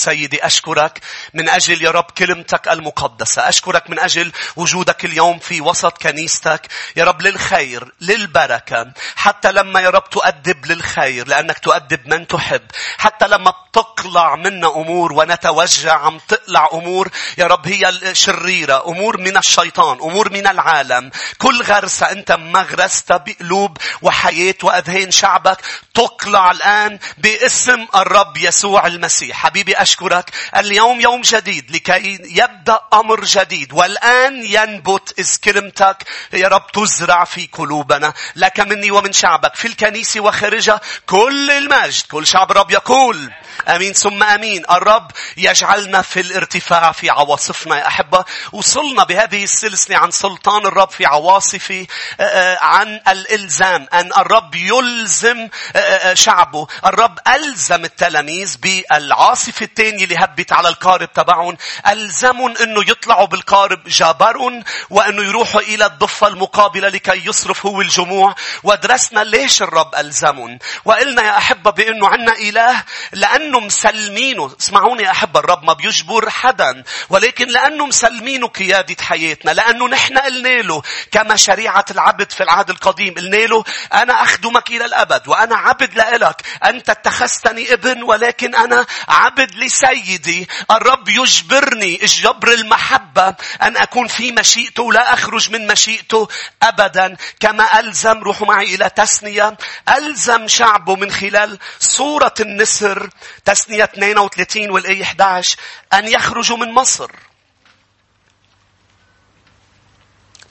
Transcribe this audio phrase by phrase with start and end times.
[0.00, 1.00] سيدي أشكرك
[1.34, 3.48] من أجل يا رب كلمتك المقدسة.
[3.48, 6.66] أشكرك من أجل وجودك اليوم في وسط كنيستك.
[6.96, 8.92] يا رب للخير، للبركة.
[9.16, 12.62] حتى لما يا رب تؤدب للخير لأنك تؤدب من تحب.
[12.98, 17.08] حتى لما بتقلع منا أمور ونتوجع عم تقلع أمور
[17.38, 18.84] يا رب هي شريرة.
[18.86, 19.98] أمور من الشيطان.
[19.98, 21.10] أمور من العالم.
[21.38, 25.58] كل غرسة أنت مغرستها بقلوب وحياة وأذهان شعبك
[25.94, 29.36] تقلع الآن باسم الرب يسوع المسيح.
[29.36, 30.30] حبيبي أشكرك.
[30.56, 33.72] اليوم يوم جديد لكي يبدأ أمر جديد.
[33.72, 35.96] والآن ينبت إذ كلمتك
[36.32, 38.12] يا رب تزرع في قلوبنا.
[38.36, 39.54] لك مني ومن شعبك.
[39.54, 42.04] في الكنيسة وخارجها كل المجد.
[42.10, 43.30] كل شعب الرب يقول.
[43.68, 43.92] آمين.
[43.92, 44.62] ثم آمين.
[44.70, 48.24] الرب يجعلنا في الارتفاع في عواصفنا يا أحبة.
[48.52, 51.86] وصلنا بهذه السلسلة عن سلطان الرب في عواصفه
[52.20, 53.86] آه، آه، عن الإلزام.
[53.92, 56.66] أن الرب يلزم آه، شعبه.
[56.86, 64.64] الرب ألزم التلاميذ بالعاصفة الثانية اللي هبت على القارب تبعهم ألزمهم إنه يطلعوا بالقارب جابرهم
[64.90, 68.34] وإنه يروحوا إلى الضفة المقابلة لكي يصرف هو الجموع.
[68.62, 70.58] ودرسنا ليش الرب ألزمهم.
[70.84, 72.82] وقلنا يا أحبة بإنه عنا إله
[73.12, 74.56] لأنه مسلمينه.
[74.60, 76.84] اسمعوني يا أحب الرب ما بيجبر حدا.
[77.08, 83.14] ولكن لأنه مسلمينه قيادة حياتنا لأنه نحن قلنا له كما شريعة العبد في العهد القديم
[83.14, 86.42] قلنا له أنا أخدمك إلى الأبد وأنا عبد لإلك.
[86.64, 94.82] أنت اتخذتني ابن ولكن أنا عبد لسيدي الرب يجبرني جبر المحبة أن أكون في مشيئته
[94.82, 96.28] ولا أخرج من مشيئته
[96.62, 97.16] أبدا.
[97.40, 99.56] كما ألزم روحوا معي إلى تسنية.
[99.88, 103.10] ألزم شعبه من خلال صورة النسر
[103.44, 105.56] تسنية 32 والآية 11
[105.92, 107.10] أن يخرجوا من مصر.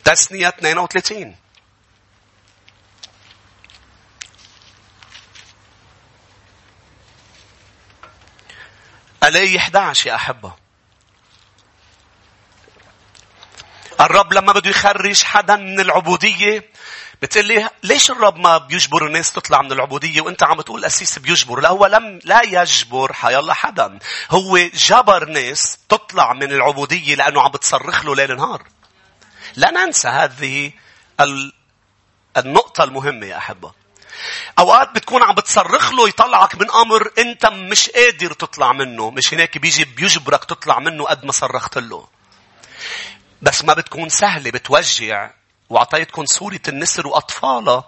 [0.03, 1.35] تسنية 32
[9.23, 10.53] الآية 11 يا أحبة.
[14.01, 16.69] الرب لما بده يخرج حدا من العبودية
[17.21, 21.59] بتقول لي ليش الرب ما بيجبر الناس تطلع من العبودية وأنت عم تقول أسيس بيجبر؟
[21.59, 23.99] لا هو لم لا يجبر حيالله حدا.
[24.31, 28.63] هو جبر ناس تطلع من العبودية لأنه عم بتصرخ له ليل نهار.
[29.55, 30.71] لا ننسى هذه
[32.37, 33.78] النقطة المهمة يا أحبة.
[34.59, 39.09] أوقات بتكون عم بتصرخ له يطلعك من أمر أنت مش قادر تطلع منه.
[39.11, 42.07] مش هناك بيجي بيجبرك تطلع منه قد ما صرخت له.
[43.41, 45.31] بس ما بتكون سهلة بتوجع
[45.69, 47.83] وأعطيتكم صورة النسر وأطفالها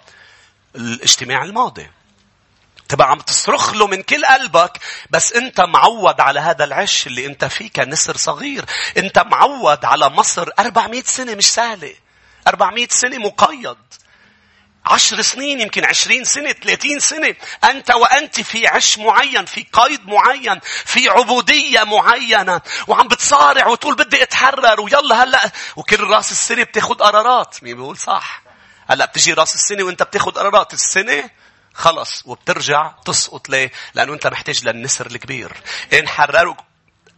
[0.76, 1.90] الاجتماع الماضي.
[2.90, 7.46] تبقى عم تصرخ له من كل قلبك بس أنت معود على هذا العش اللي أنت
[7.46, 8.66] فيه كنسر صغير
[8.98, 11.94] أنت معود على مصر 400 سنة مش سهلة
[12.48, 13.78] 400 سنة مقيد
[14.86, 17.36] عشر سنين يمكن عشرين سنة ثلاثين سنة.
[17.64, 22.62] أنت وأنت في عش معين في قيد معين في عبودية معينة.
[22.88, 25.52] وعم بتصارع وتقول بدي أتحرر ويلا هلأ.
[25.76, 27.64] وكل راس السنة بتاخد قرارات.
[27.64, 28.42] مين بيقول صح؟
[28.90, 30.74] هلأ بتجي راس السنة وأنت بتاخد قرارات.
[30.74, 31.30] السنة
[31.74, 33.50] خلص وبترجع تسقط.
[33.50, 35.54] ليه؟ لأنه أنت محتاج للنسر الكبير.
[35.94, 36.56] إن حرروا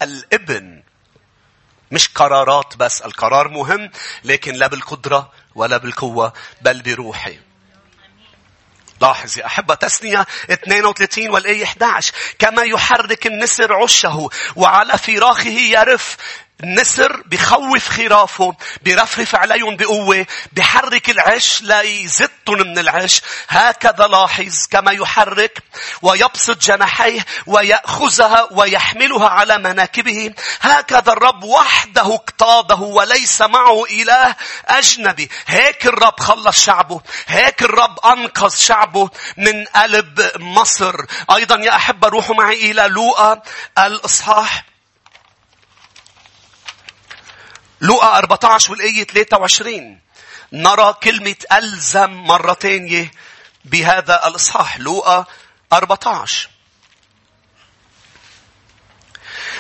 [0.02, 0.84] الابن.
[1.92, 3.92] مش قرارات بس القرار مهم
[4.24, 7.40] لكن لا بالقدرة ولا بالقوة بل بروحي.
[9.02, 16.18] لاحظ يا أحبة تسنية 32 والآية 11 كما يحرك النسر عشه وعلى فراخه يرف
[16.64, 23.22] النسر بخوف خرافه بيرفرف عليهم بقوة بحرك العش ليزتهم من العش.
[23.48, 25.64] هكذا لاحظ كما يحرك
[26.02, 30.34] ويبسط جناحيه ويأخذها ويحملها على مناكبه.
[30.62, 34.36] هكذا الرب وحده اقتاده وليس معه إله
[34.68, 35.30] أجنبي.
[35.48, 40.96] هيك الرب خلص شعبه هيك الرب أنقذ شعبه من قلب مصر.
[41.36, 43.42] أيضا يا أحبة روحوا معي إلى لوقا
[43.78, 44.73] الإصحاح.
[47.84, 50.00] لوقا 14 والآية 23
[50.54, 53.12] نرى كلمة ألزم مرة ثانية
[53.66, 54.80] بهذا الإصحاح.
[54.80, 55.26] لوقا
[55.74, 56.50] 14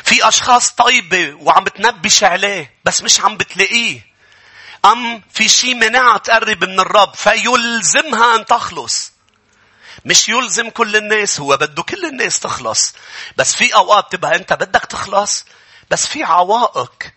[0.03, 4.13] في أشخاص طيبة وعم بتنبش عليه بس مش عم بتلاقيه.
[4.85, 9.11] أم في شيء منعها تقرب من الرب فيلزمها أن تخلص.
[10.05, 12.93] مش يلزم كل الناس هو بده كل الناس تخلص.
[13.37, 15.45] بس في أوقات تبقى أنت بدك تخلص
[15.89, 17.13] بس في عوائق.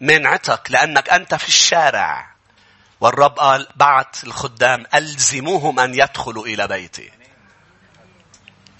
[0.00, 2.30] منعتك لأنك أنت في الشارع.
[3.00, 7.10] والرب قال بعت الخدام ألزموهم أن يدخلوا إلى بيتي.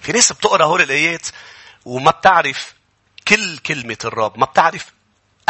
[0.01, 1.27] في ناس بتقرأ هول الآيات
[1.85, 2.73] وما بتعرف
[3.27, 4.93] كل كلمة الرب ما بتعرف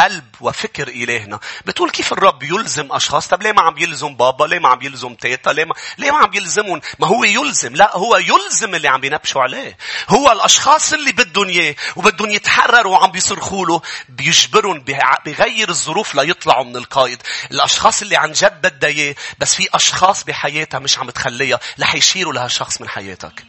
[0.00, 1.40] قلب وفكر إلهنا.
[1.66, 5.14] بتقول كيف الرب يلزم أشخاص؟ طب ليه ما عم يلزم بابا؟ ليه ما عم يلزم
[5.14, 7.76] تيتا؟ ليه ما, ليه ما عم يلزمهم؟ ما هو يلزم.
[7.76, 9.76] لا هو يلزم اللي عم ينبشوا عليه.
[10.08, 14.84] هو الأشخاص اللي بدهم إياه وبدهم يتحرروا وعم بيصرخوا له بيجبرهم
[15.26, 17.22] بغير الظروف ليطلعوا من القائد.
[17.50, 22.32] الأشخاص اللي عن جد بدها إياه بس في أشخاص بحياتها مش عم تخليها رح يشيروا
[22.32, 23.44] لهالشخص من حياتك.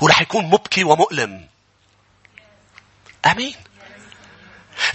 [0.00, 1.48] ورح يكون مبكي ومؤلم.
[3.26, 3.54] آمين.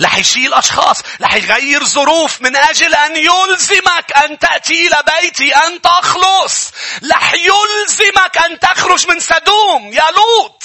[0.02, 5.82] رح يشيل أشخاص رح يغير ظروف من أجل أن يلزمك أن تأتي إلى بيتي أن
[5.82, 6.72] تخلص.
[7.12, 9.94] رح يلزمك أن تخرج من سدوم.
[9.94, 10.64] يا لوط!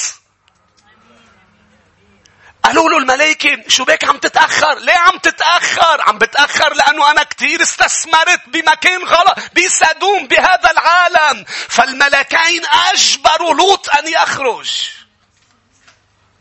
[2.64, 7.62] قالوا له الملائكة شو بك عم تتأخر؟ ليه عم تتأخر؟ عم بتأخر لأنه أنا كتير
[7.62, 11.44] استثمرت بمكان غلط بسدوم بهذا العالم.
[11.68, 14.70] فالملكين أجبروا لوط أن يخرج.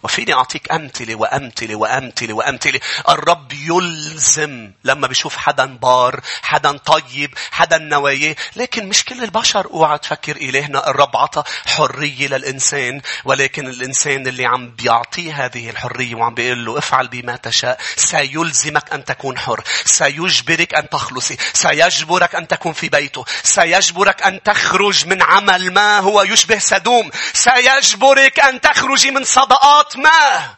[0.04, 2.80] وفيني أعطيك أمثلة وأمثلة وأمثلة وأمثلة.
[3.10, 8.36] الرب يلزم لما بيشوف حدا بار، حدا طيب، حدا نواياه.
[8.56, 13.01] لكن مش كل البشر أوعى تفكر إلهنا الرب عطى حرية للإنسان.
[13.25, 19.06] ولكن الإنسان اللي عم بيعطيه هذه الحرية وعم بيقول له افعل بما تشاء سيلزمك أن
[19.06, 19.63] تكون حر.
[19.86, 21.38] سيجبرك أن تخلصي.
[21.54, 23.25] سيجبرك أن تكون في بيته.
[23.44, 27.12] سيجبرك أن تخرج من عمل ما هو يشبه سدوم.
[27.34, 30.56] سيجبرك أن تخرجي من صدقات ما.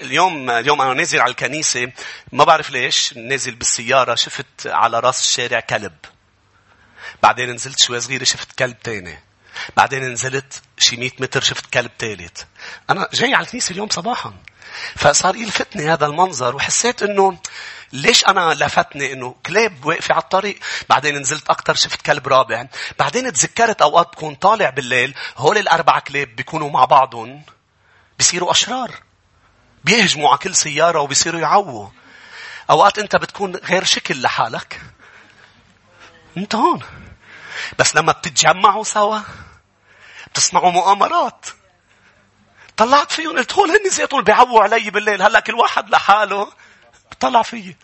[0.00, 1.92] اليوم اليوم أنا نازل على الكنيسة
[2.32, 5.92] ما بعرف ليش نازل بالسيارة شفت على راس الشارع كلب.
[7.22, 9.18] بعدين نزلت شوي صغيرة شفت كلب تاني.
[9.76, 12.42] بعدين نزلت شي 100 متر شفت كلب ثالث
[12.90, 14.34] أنا جاي على الكنيسة اليوم صباحا.
[14.96, 17.38] فصار يلفتني هذا المنظر وحسيت إنه
[17.92, 20.58] ليش أنا لفتني إنه كلاب واقفة على الطريق.
[20.88, 22.66] بعدين نزلت أكثر شفت كلب رابع.
[22.98, 27.42] بعدين تذكرت أوقات بكون طالع بالليل هول الأربع كلاب بيكونوا مع بعضهم.
[28.22, 28.90] بيصيروا أشرار.
[29.84, 31.88] بيهجموا على كل سيارة وبيصيروا يعووا.
[32.70, 34.80] أوقات أنت بتكون غير شكل لحالك.
[36.36, 36.82] أنت هون.
[37.78, 39.20] بس لما بتتجمعوا سوا
[40.26, 41.46] بتصنعوا مؤامرات.
[42.76, 46.52] طلعت فيهم قلت هول هن زيتون بيعووا علي بالليل هلا كل واحد لحاله
[47.10, 47.76] بطلع فيي.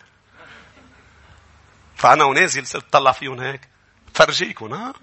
[1.95, 3.69] فأنا ونازل صرت طلع فيهم هيك.
[4.13, 4.93] فرجيكم ها؟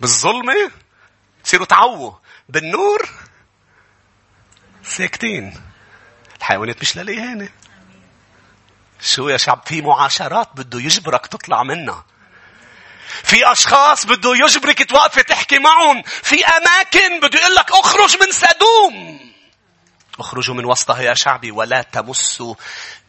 [0.00, 0.70] بالظلمة
[1.44, 2.12] تصيروا تعووا.
[2.48, 3.08] بالنور
[4.84, 5.60] ساكتين.
[6.38, 7.48] الحيوانات مش للإهانة.
[9.00, 12.04] شو يا شعب؟ في معاشرات بده يجبرك تطلع منها
[13.22, 16.02] في أشخاص بده يجبرك توقفي تحكي معهم.
[16.02, 19.20] في أماكن بده يقول لك اخرج من سدوم.
[20.18, 22.54] اخرجوا من وسطها يا شعبي ولا تمسوا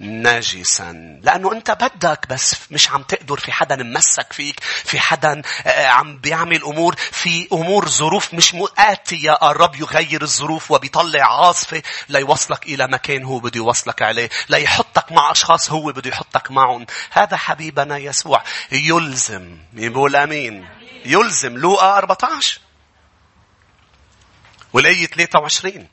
[0.01, 5.87] نجسا لأنه أنت بدك بس مش عم تقدر في حدا ممسك فيك في حدا آه،
[5.87, 12.87] عم بيعمل أمور في أمور ظروف مش آتية الرب يغير الظروف وبيطلع عاصفة ليوصلك إلى
[12.87, 16.85] مكان هو بده يوصلك عليه ليحطك مع أشخاص هو بده يحطك معهم.
[17.11, 20.67] هذا حبيبنا يسوع يلزم يقول أمين.
[21.05, 21.57] يلزم.
[21.57, 22.59] لوقا 14
[24.73, 25.87] والآية 23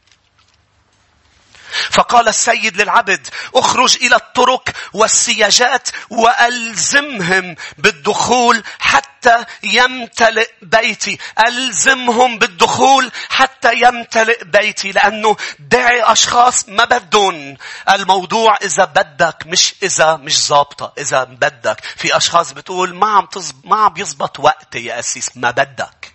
[1.91, 11.19] فقال السيد للعبد اخرج إلى الطرق والسياجات وألزمهم بالدخول حتى يمتلئ بيتي.
[11.47, 17.57] ألزمهم بالدخول حتى يمتلئ بيتي لأنه دعي أشخاص ما بدهم.
[17.91, 21.81] الموضوع إذا بدك مش إذا مش ظابطة إذا بدك.
[21.97, 23.29] في أشخاص بتقول ما عم
[23.65, 26.15] ما عم يزبط وقتي يا أسيس ما بدك.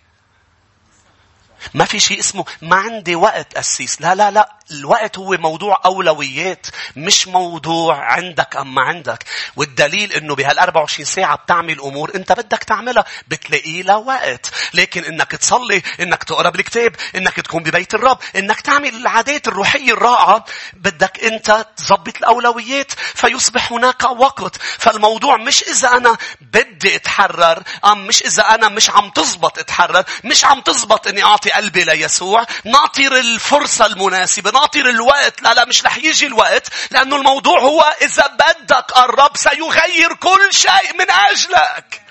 [1.73, 4.01] ما في شيء اسمه ما عندي وقت أسيس.
[4.01, 4.56] لا لا لا.
[4.71, 9.23] الوقت هو موضوع أولويات مش موضوع عندك أم ما عندك.
[9.55, 14.51] والدليل أنه بهال 24 ساعة بتعمل أمور أنت بدك تعملها بتلاقي لها وقت.
[14.73, 20.45] لكن أنك تصلي أنك تقرأ بالكتاب أنك تكون ببيت الرب أنك تعمل العادات الروحية الرائعة
[20.73, 24.57] بدك أنت تظبط الأولويات فيصبح هناك وقت.
[24.61, 30.45] فالموضوع مش إذا أنا بدي أتحرر أم مش إذا أنا مش عم تزبط أتحرر مش
[30.45, 35.97] عم تزبط أني أعطي قلبي ليسوع نعطي الفرصة المناسبة ناطر الوقت لا لا مش رح
[35.97, 42.01] يجي الوقت لأنه الموضوع هو إذا بدك الرب سيغير كل شيء من أجلك.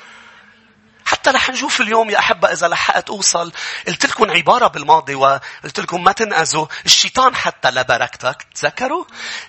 [1.07, 3.53] حتى رح نشوف اليوم يا أحبة إذا لحقت أوصل
[3.89, 9.05] قلت لكم عبارة بالماضي وقلت لكم ما تنقذوا الشيطان حتى لبركتك تذكروا؟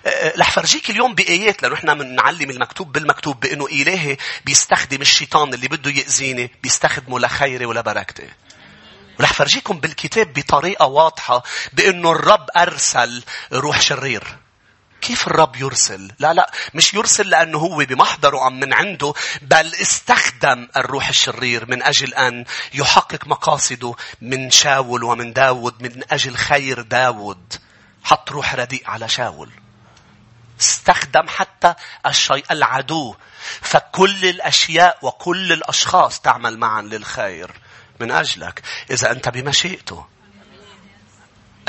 [0.06, 5.54] أه، أه، رح فرجيك اليوم بآيات لأنه إحنا بنعلم المكتوب بالمكتوب بأنه إلهي بيستخدم الشيطان
[5.54, 8.28] اللي بده يأذيني بيستخدمه لخيري ولبركتي.
[9.18, 14.38] ورح فرجيكم بالكتاب بطريقة واضحة بأنه الرب أرسل روح شرير.
[15.00, 20.68] كيف الرب يرسل؟ لا لا مش يرسل لأنه هو بمحضره أم من عنده بل استخدم
[20.76, 22.44] الروح الشرير من أجل أن
[22.74, 27.54] يحقق مقاصده من شاول ومن داود من أجل خير داود
[28.04, 29.50] حط روح رديء على شاول
[30.60, 31.74] يستخدم حتى
[32.06, 33.14] الشيء العدو
[33.60, 37.50] فكل الأشياء وكل الأشخاص تعمل معا للخير
[38.00, 40.06] من أجلك إذا أنت بمشيئته.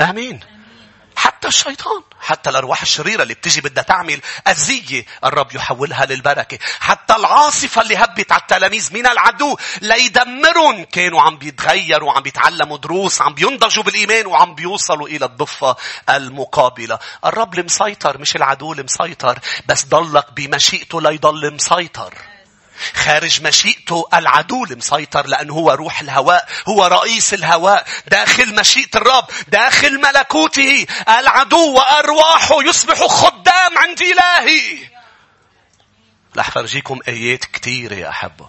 [0.00, 0.40] آمين.
[1.16, 6.58] حتى الشيطان حتى الأرواح الشريرة اللي بتجي بدها تعمل أذية الرب يحولها للبركة.
[6.80, 10.84] حتى العاصفة اللي هبت على التلاميذ من العدو ليدمرهم.
[10.84, 15.76] كانوا عم بيتغيروا وعم بيتعلموا دروس عم بينضجوا بالإيمان وعم بيوصلوا إلى الضفة
[16.10, 16.98] المقابلة.
[17.24, 22.14] الرب المسيطر مش العدو المسيطر بس ضلك بمشيئته ليضل مسيطر.
[22.94, 30.00] خارج مشيئته العدو المسيطر لأنه هو روح الهواء هو رئيس الهواء داخل مشيئة الرب داخل
[30.00, 34.78] ملكوته العدو وأرواحه يصبح خدام عند إلهي.
[36.36, 38.48] رح فرجيكم آيات كثيرة يا أحبة.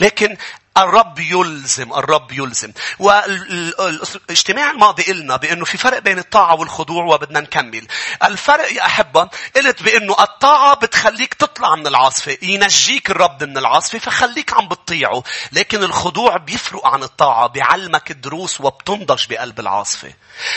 [0.00, 0.36] لكن
[0.78, 2.72] الرب يلزم الرب يلزم.
[2.98, 7.86] والاجتماع الماضي قلنا بأنه في فرق بين الطاعة والخضوع وبدنا نكمل.
[8.24, 14.52] الفرق يا أحبة قلت بأنه الطاعة بتخليك تطلع من العاصفة ينجيك الرب من العاصفة فخليك
[14.52, 15.22] عم بتطيعه.
[15.52, 20.12] لكن الخضوع بيفرق عن الطاعة بيعلمك دروس وبتنضج بقلب العاصفة.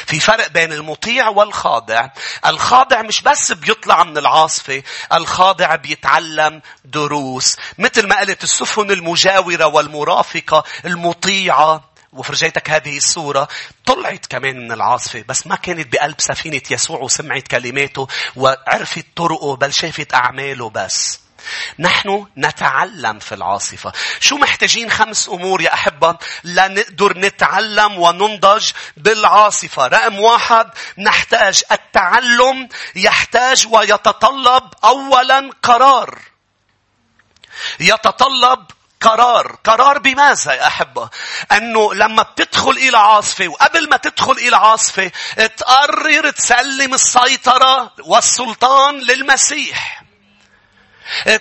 [0.05, 2.09] في فرق بين المطيع والخاضع.
[2.45, 4.83] الخاضع مش بس بيطلع من العاصفة
[5.13, 7.57] الخاضع بيتعلم دروس.
[7.77, 9.65] مثل ما قلت السفن المجاورة
[10.07, 11.83] والمرافقة المطيعة
[12.13, 13.47] وفرجيتك هذه الصورة
[13.85, 19.73] طلعت كمان من العاصفة بس ما كانت بقلب سفينة يسوع وسمعت كلماته وعرفت طرقه بل
[19.73, 21.19] شافت أعماله بس
[21.79, 23.91] نحن نتعلم في العاصفة.
[24.19, 29.87] شو محتاجين خمس أمور يا أحبة لنقدر نتعلم وننضج بالعاصفة.
[29.87, 36.19] رقم واحد نحتاج التعلم يحتاج ويتطلب أولا قرار.
[37.79, 38.65] يتطلب
[39.01, 39.55] قرار.
[39.63, 41.09] قرار بماذا يا أحبة؟
[41.51, 45.11] أنه لما بتدخل إلى عاصفة وقبل ما تدخل إلى عاصفة
[45.57, 50.06] تقرر تسلم السيطرة والسلطان للمسيح.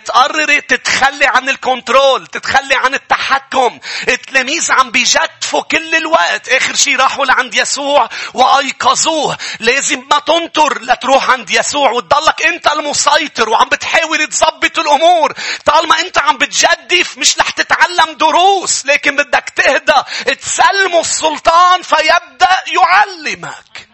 [0.04, 3.78] تقرري تتخلي عن الكنترول تتخلي عن التحكم.
[4.08, 6.48] التلاميذ عم بيجتفوا كل الوقت.
[6.48, 9.38] آخر شيء راحوا لعند يسوع وأيقظوه.
[9.60, 11.90] لازم ما تنطر لتروح عند يسوع.
[11.90, 15.32] وتضلك أنت المسيطر وعم بتحاول تظبط الأمور.
[15.64, 18.86] طالما أنت عم بتجدف مش رح تتعلم دروس.
[18.86, 20.02] لكن بدك تهدى
[20.40, 23.88] تسلمه السلطان فيبدأ يعلمك.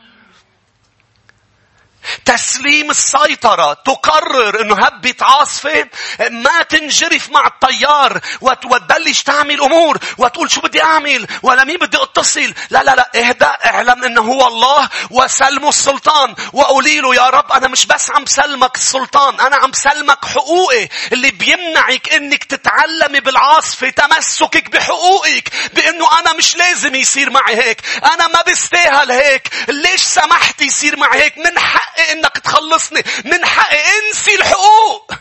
[2.24, 3.72] تسليم السيطرة.
[3.72, 5.88] تقرر إنه هبة عاصفة
[6.30, 12.54] ما تنجرف مع الطيار وتبلش تعمل أمور وتقول شو بدي أعمل ولا مين بدي أتصل.
[12.70, 16.34] لا لا لا اهدأ اعلم إنه هو الله وسلمه السلطان.
[16.52, 20.88] وقولي له يا رب أنا مش بس عم سلمك السلطان أنا عم سلمك حقوقي.
[21.12, 27.80] اللي بيمنعك إنك تتعلمي بالعاصفة تمسكك بحقوقك بإنه أنا مش لازم يصير معي هيك.
[28.14, 29.48] أنا ما بستاهل هيك.
[29.68, 35.12] ليش سمحت يصير معي هيك؟ من حق حقي إنك تخلصني من حقي انسي الحقوق.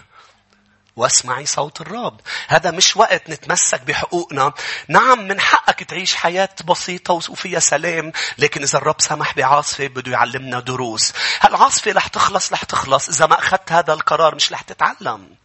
[0.95, 2.21] واسمعي صوت الرب.
[2.47, 4.53] هذا مش وقت نتمسك بحقوقنا.
[4.87, 10.59] نعم من حقك تعيش حياة بسيطة وفيها سلام لكن إذا الرب سمح بعاصفة بده يعلمنا
[10.59, 11.13] دروس.
[11.41, 13.09] هالعاصفة رح تخلص رح تخلص.
[13.09, 15.35] إذا ما أخذت هذا القرار مش رح تتعلم.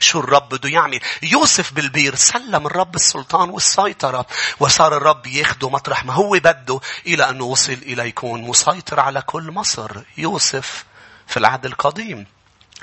[0.00, 4.26] شو الرب بده يعمل؟ يوسف بالبير سلم الرب السلطان والسيطرة
[4.60, 9.50] وصار الرب ياخده مطرح ما هو بده إلى أنه وصل إلى يكون مسيطر على كل
[9.50, 9.90] مصر.
[10.18, 10.84] يوسف
[11.26, 12.26] في العهد القديم.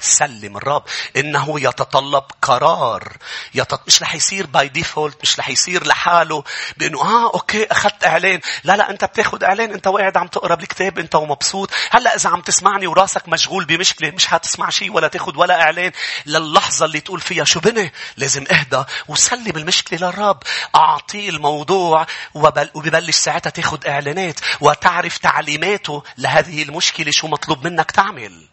[0.01, 0.83] سلم الرب.
[1.17, 3.17] إنه يتطلب قرار.
[3.53, 3.81] يتط...
[3.87, 6.43] مش رح يصير by default مش رح يصير لحاله
[6.77, 8.39] بإنه آه أوكي أخذت إعلان.
[8.63, 11.71] لا لا أنت بتاخذ إعلان أنت قاعد عم تقرا بالكتاب أنت ومبسوط.
[11.91, 15.91] هلأ إذا عم تسمعني وراسك مشغول بمشكلة مش حتسمع شيء ولا تاخذ ولا إعلان.
[16.25, 20.43] للحظة اللي تقول فيها شو بدي؟ لازم أهدى وسلم المشكلة للرب.
[20.75, 22.69] أعطيه الموضوع وبل...
[22.73, 28.48] وببلش ساعتها تاخذ إعلانات وتعرف تعليماته لهذه المشكلة شو مطلوب منك تعمل.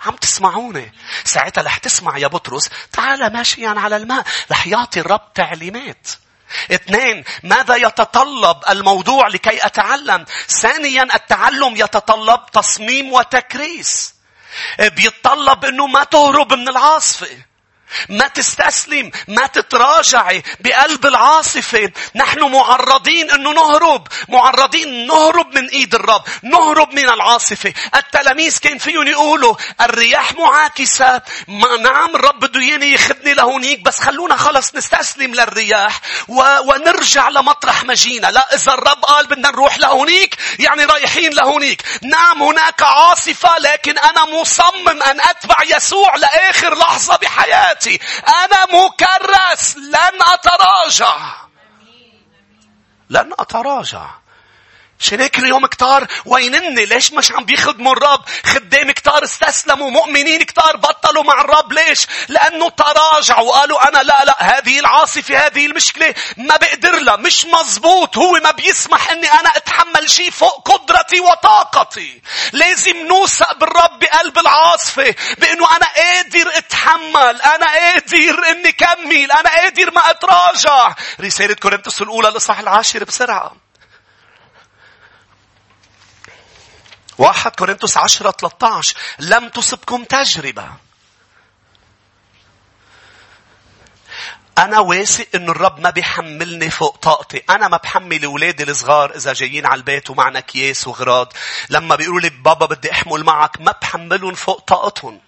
[0.00, 0.92] عم تسمعوني؟
[1.24, 6.08] ساعتها رح تسمع يا بطرس تعال ماشيا على الماء رح يعطي الرب تعليمات.
[6.72, 14.14] اثنين ماذا يتطلب الموضوع لكي أتعلم؟ ثانيا التعلم يتطلب تصميم وتكريس.
[14.78, 17.45] بيتطلب إنه ما تهرب من العاصفة.
[18.08, 21.92] ما تستسلم ما تتراجعي بقلب العاصفة.
[22.14, 27.72] نحن معرضين أنه نهرب معرضين نهرب من إيد الرب نهرب من العاصفة.
[27.94, 31.22] التلاميذ كان فيهم يقولوا الرياح معاكسة.
[31.48, 36.42] ما نعم الرب بده ياني يخدني لهونيك بس خلونا خلص نستسلم للرياح و...
[36.64, 41.82] ونرجع لمطرح ما جينا لا إذا الرب قال بدنا نروح لهونيك يعني رايحين لهونيك.
[42.02, 47.75] نعم هناك عاصفة لكن أنا مصمم أن أتبع يسوع لآخر لحظة بحياتي.
[47.76, 49.76] حياتي أنا مكرس.
[49.76, 51.34] لن أتراجع.
[53.10, 54.10] لن أتراجع.
[55.12, 61.22] هيك اليوم كتار وينني ليش مش عم بيخدموا الرب؟ خدام كتار استسلموا مؤمنين كتار بطلوا
[61.22, 66.98] مع الرب ليش؟ لأنه تراجعوا وقالوا أنا لا لا هذه العاصفة هذه المشكلة ما بقدر
[66.98, 72.22] لها مش مزبوط هو ما بيسمح أني أنا أتحمل شيء فوق قدرتي وطاقتي.
[72.52, 79.90] لازم نوثق بالرب بقلب العاصفة بأنه أنا قادر أتحمل أنا قادر أني كمل أنا قادر
[79.90, 80.94] ما أتراجع.
[81.20, 83.65] رسالة كورنثوس الأولى الإصحاح العاشر بسرعة.
[87.18, 90.68] واحد كورنثوس عشرة 13 لم تصبكم تجربة
[94.58, 97.42] أنا واثق إنه الرب ما بيحملني فوق طاقتي.
[97.50, 101.32] أنا ما بحمل أولادي الصغار إذا جايين على البيت ومعنا أكياس وغراض.
[101.70, 105.20] لما بيقولوا لي بابا بدي أحمل معك ما بحملهم فوق طاقتهم.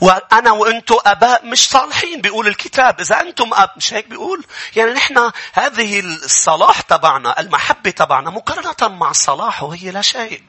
[0.00, 3.00] وأنا وأنتم أباء مش صالحين بيقول الكتاب.
[3.00, 4.44] إذا أنتم أب مش هيك بيقول؟
[4.76, 10.42] يعني نحن هذه الصلاح تبعنا المحبة تبعنا مقارنة مع الصلاح وهي لا شيء.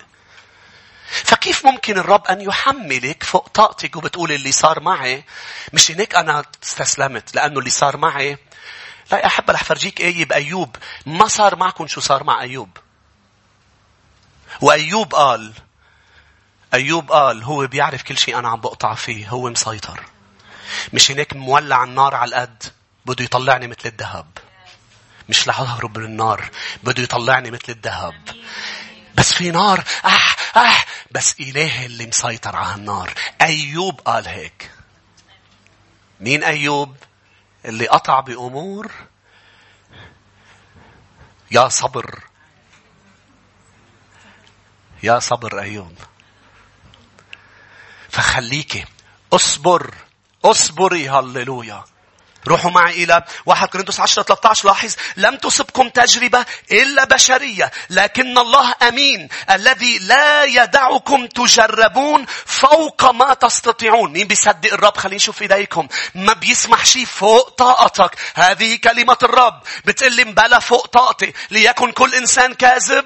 [1.10, 5.24] فكيف ممكن الرب أن يحملك فوق طاقتك وبتقول اللي صار معي؟
[5.74, 8.38] مش هيك أنا استسلمت لأنه اللي صار معي.
[9.12, 10.76] لا يا أحب رح فرجيك آية بأيوب
[11.06, 12.78] ما صار معكم شو صار مع أيوب.
[14.62, 15.54] وأيوب قال
[16.74, 20.04] أيوب قال هو بيعرف كل شيء أنا عم بقطع فيه هو مسيطر.
[20.94, 22.64] مش هناك مولع النار على القد
[23.06, 24.38] بده يطلعني مثل الذهب.
[25.30, 26.50] مش رح أهرب من النار
[26.84, 28.30] بده يطلعني مثل الذهب.
[29.16, 34.72] بس في نار أح أح بس إله اللي مسيطر على النار أيوب قال هيك.
[36.20, 36.96] مين أيوب؟
[37.66, 38.92] اللي قطع بأمور؟
[41.52, 42.24] يا صبر.
[45.04, 45.98] يا صبر أيوب.
[48.10, 48.86] فخليكي
[49.34, 49.94] اصبر.
[50.46, 51.10] اصبري.
[51.10, 51.84] هللويا.
[52.48, 58.76] روحوا معي إلى 1 كورنثوس 10 13 لاحظ لم تصبكم تجربة إلا بشرية لكن الله
[58.88, 64.12] أمين الذي لا يدعكم تجربون فوق ما تستطيعون.
[64.12, 65.88] مين بيصدق الرب؟ خلينا نشوف إيديكم.
[66.16, 68.18] ما بيسمح شيء فوق طاقتك.
[68.36, 69.62] هذه كلمة الرب.
[69.86, 71.34] بتقول لي مبلا فوق طاقتي.
[71.52, 73.06] ليكن كل إنسان كاذب.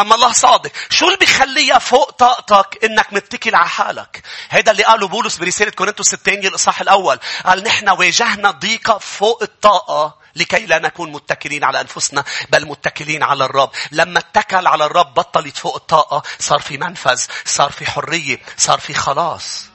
[0.00, 0.70] أما الله صادق.
[0.90, 6.14] شو اللي بيخليها فوق طاقتك إنك متكل على حالك؟ هيدا اللي قاله بولس برسالة كورنثوس
[6.14, 7.18] الثانية الإصحاح الأول.
[7.46, 13.44] قال نحن واجهنا ضيقة فوق الطاقة لكي لا نكون متكلين على أنفسنا بل متكلين على
[13.44, 13.70] الرب.
[13.92, 18.94] لما اتكل على الرب بطلت فوق الطاقة صار في منفذ صار في حرية صار في
[18.94, 19.69] خلاص.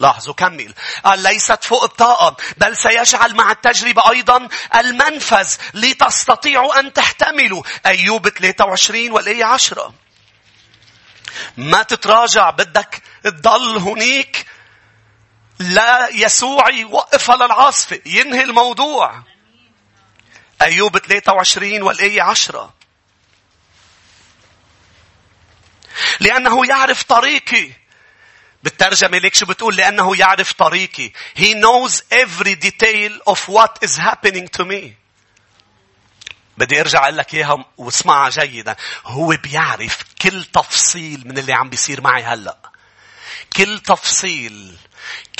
[0.00, 7.62] لاحظوا كمل قال ليست فوق الطاقة بل سيجعل مع التجربة أيضا المنفذ لتستطيعوا أن تحتملوا
[7.86, 9.94] أيوب 23 والآية 10
[11.56, 14.46] ما تتراجع بدك تضل هنيك.
[15.58, 18.00] لا يسوع يوقف على العاصفة.
[18.06, 19.22] ينهي الموضوع.
[20.62, 22.74] أيوب 23 والآية 10
[26.20, 27.72] لأنه يعرف طريقي.
[28.68, 31.10] بالترجمة ليك شو بتقول لأنه يعرف طريقي.
[31.38, 34.92] He knows every detail of what is happening to me.
[36.58, 38.76] بدي أرجع أقول لك اياها واسمعها جيدا.
[39.06, 42.56] هو بيعرف كل تفصيل من اللي عم بيصير معي هلأ.
[43.56, 44.76] كل تفصيل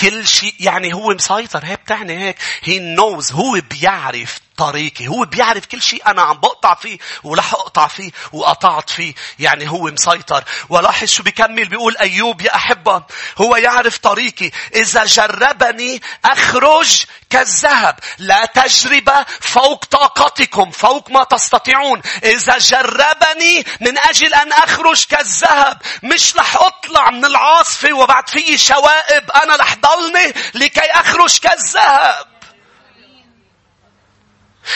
[0.00, 2.38] كل شيء يعني هو مسيطر هي بتعني هيك.
[2.64, 7.86] He knows هو بيعرف طريقي هو بيعرف كل شيء أنا عم بقطع فيه ورح أقطع
[7.86, 9.14] فيه وقطعت فيه.
[9.38, 10.44] يعني هو مسيطر.
[10.68, 13.02] ولاحظ شو بيكمل بيقول أيوب يا أحبة
[13.38, 14.50] هو يعرف طريقي.
[14.74, 22.02] إذا جربني أخرج كالذهب لا تجربة فوق طاقتكم فوق ما تستطيعون.
[22.24, 29.30] إذا جربني من أجل أن أخرج كالذهب مش رح أطلع من العاصفة وبعد في شوائب
[29.30, 32.26] أنا رح ضلني لكي أخرج كالذهب.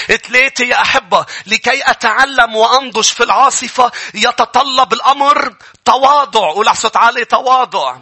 [0.06, 3.92] ثلاثة يا أحبة لكي أتعلم وأنضج في العاصفة.
[4.14, 6.52] يتطلب الأمر تواضع.
[6.74, 7.96] صوت عالي تواضع.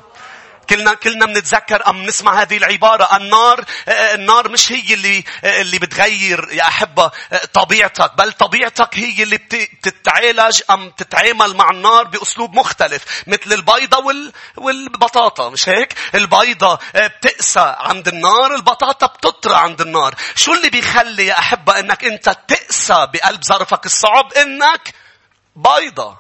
[0.70, 3.16] كلنا كلنا بنتذكر أم نسمع هذه العبارة.
[3.16, 7.10] النار النار مش هي اللي اللي بتغير يا أحبة
[7.52, 14.32] طبيعتك بل طبيعتك هي اللي بتتعالج أم تتعامل مع النار بأسلوب مختلف مثل البيضة وال
[14.56, 20.14] والبطاطا مش هيك؟ البيضة بتقسى عند النار البطاطا بتطرى عند النار.
[20.36, 24.94] شو اللي بيخلي يا أحبة إنك أنت تقسى بقلب ظرفك الصعب؟ إنك
[25.56, 26.19] بيضة.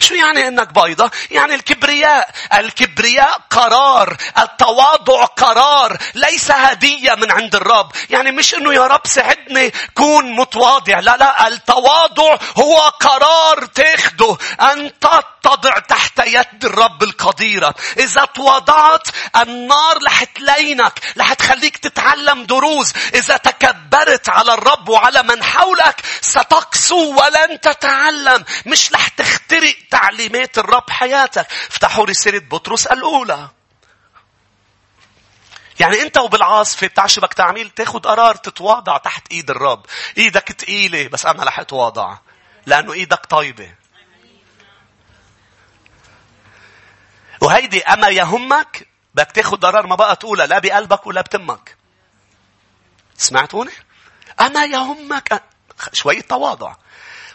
[0.00, 2.30] شو يعني إنك بيضة؟ يعني الكبرياء.
[2.54, 4.16] الكبرياء قرار.
[4.38, 5.98] التواضع قرار.
[6.14, 7.92] ليس هدية من عند الرب.
[8.10, 10.98] يعني مش إنه يا رب ساعدني كون متواضع.
[10.98, 14.36] لا لا التواضع هو قرار تاخده.
[14.60, 17.74] ان تتضع تحت يد الرب القديرة.
[17.98, 21.00] إذا تواضعت النار رح تلينك.
[21.18, 22.92] رح تخليك تتعلم دروز.
[23.14, 28.44] إذا تكبرت على الرب وعلى من حولك ستقسو ولن تتعلم.
[28.66, 29.08] مش رح
[29.72, 31.46] تخترق تعليمات الرب حياتك.
[31.52, 33.48] افتحوا رسالة بطرس الأولى.
[35.80, 39.86] يعني أنت وبالعاصفة بتعشبك تعميل تاخد قرار تتواضع تحت إيد الرب.
[40.18, 42.18] إيدك تقيلة بس أنا رح أتواضع.
[42.66, 43.74] لأنه إيدك طيبة.
[47.40, 51.76] وهيدي أما يهمك بدك تاخد قرار ما بقى تقولها لا بقلبك ولا بتمك.
[53.16, 53.72] سمعتوني؟
[54.40, 55.42] أما يهمك
[55.92, 56.74] شوية تواضع.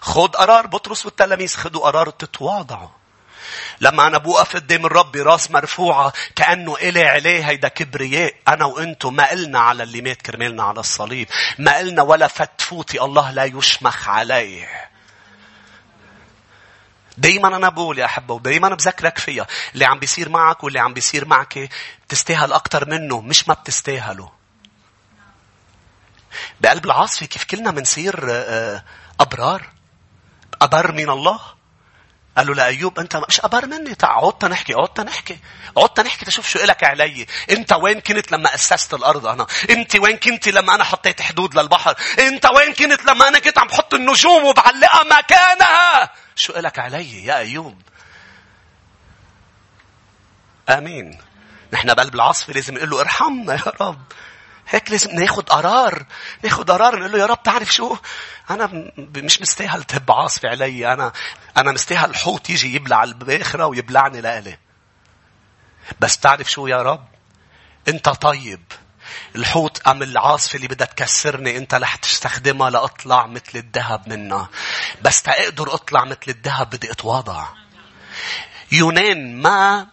[0.04, 2.90] خد قرار بطرس والتلاميذ خدوا قرار تتواضعوا.
[3.82, 9.30] لما أنا بوقف قدام الرب براس مرفوعة كأنه إلي عليه هيدا كبرياء أنا وأنتو ما
[9.30, 11.28] قلنا على اللي مات كرمالنا على الصليب
[11.60, 14.90] ما قلنا ولا فتفوتي الله لا يشمخ عليه.
[17.18, 21.26] دايما أنا بقول يا أحبة ودايما بذكرك فيها اللي عم بيصير معك واللي عم بيصير
[21.26, 21.70] معك
[22.08, 24.32] بتستاهل أكثر منه مش ما بتستاهله
[26.62, 28.84] بقلب العاصفة كيف كلنا بنصير آه،
[30.64, 31.40] أبر من الله؟
[32.38, 33.96] قال له لأيوب أنت مش أبر مني.
[33.96, 35.40] تعال عدت نحكي عدت نحكي.
[35.78, 37.26] عدت نحكي تشوف شو إلك علي.
[37.52, 41.96] أنت وين كنت لما أسست الأرض أنا؟ أنت وين كنت لما أنا حطيت حدود للبحر؟
[42.20, 47.38] أنت وين كنت لما أنا كنت عم بحط النجوم وبعلقها مكانها؟ شو إلك علي يا
[47.38, 47.82] أيوب؟
[50.70, 51.20] آمين.
[51.74, 54.02] نحن بقلب العاصفة لازم نقول له ارحمنا يا رب.
[54.68, 56.06] هيك لازم ناخد قرار.
[56.44, 57.98] ناخد قرار نقول له يا رب تعرف شو؟
[58.50, 60.94] أنا مش مستاهل تهب عاصفة علي.
[60.94, 61.12] أنا
[61.58, 64.58] أنا مستاهل الحوت يجي يبلع الباخرة ويبلعني لإلي.
[66.00, 67.08] بس تعرف شو يا رب؟
[67.88, 68.64] أنت طيب.
[69.36, 74.50] الحوت أم العاصفة اللي بدها تكسرني أنت رح تستخدمها لأطلع مثل الذهب منها.
[75.02, 77.48] بس تقدر أطلع مثل الذهب بدي أتواضع.
[78.72, 79.88] يونان ما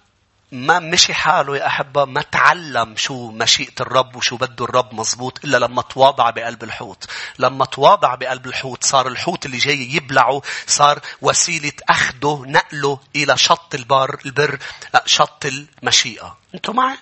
[0.53, 5.57] ما مشي حاله يا أحبة ما تعلم شو مشيئة الرب وشو بده الرب مزبوط إلا
[5.57, 7.11] لما تواضع بقلب الحوت.
[7.39, 13.75] لما تواضع بقلب الحوت صار الحوت اللي جاي يبلعه صار وسيلة أخده نقله إلى شط
[13.75, 14.59] البر البر
[15.07, 16.39] شط المشيئة.
[16.55, 16.99] أنتوا معي؟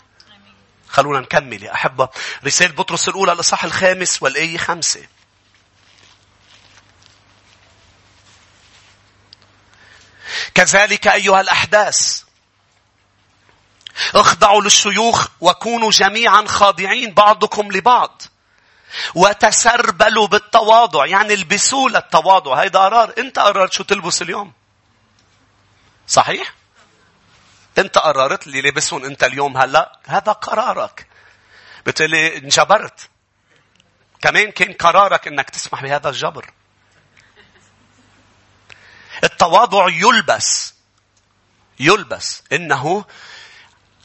[0.89, 2.09] خلونا نكمل يا أحبة.
[2.45, 5.07] رسالة بطرس الأولى الإصحاح الخامس والآية خمسة.
[10.55, 12.28] كذلك أيها الأحداث
[14.21, 18.23] اخضعوا للشيوخ وكونوا جميعا خاضعين بعضكم لبعض.
[19.15, 22.55] وتسربلوا بالتواضع يعني البسوا للتواضع.
[22.55, 24.53] هيدا قرار انت قررت شو تلبس اليوم؟
[26.09, 26.55] صحيح؟
[27.79, 31.07] انت قررت اللي لبسهم انت اليوم هلا؟ هذا قرارك.
[31.87, 33.09] بتقولي انجبرت.
[34.21, 36.51] كمان كان قرارك انك تسمح بهذا الجبر.
[39.25, 40.75] التواضع يلبس.
[41.81, 42.43] يلبس.
[42.53, 43.05] إنه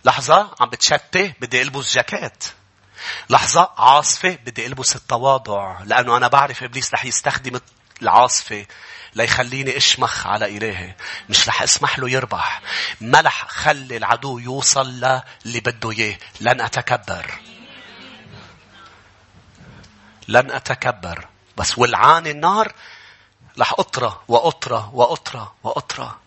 [0.06, 2.44] لحظة عم بتشتي بدي ألبس جاكيت.
[3.30, 7.60] لحظة عاصفة بدي ألبس التواضع لأنه أنا بعرف إبليس رح يستخدم
[8.02, 8.66] العاصفة
[9.16, 10.96] ليخليني أشمخ على إلهي.
[11.30, 12.62] مش رح أسمح له يربح.
[13.02, 16.18] ما رح خلي العدو يوصل للي بده إياه.
[16.42, 17.40] لن أتكبر.
[20.28, 21.28] لن أتكبر.
[21.58, 22.74] بس ولعان النار
[23.60, 26.23] رح أطرى وأطرى وأطرى وأطرى.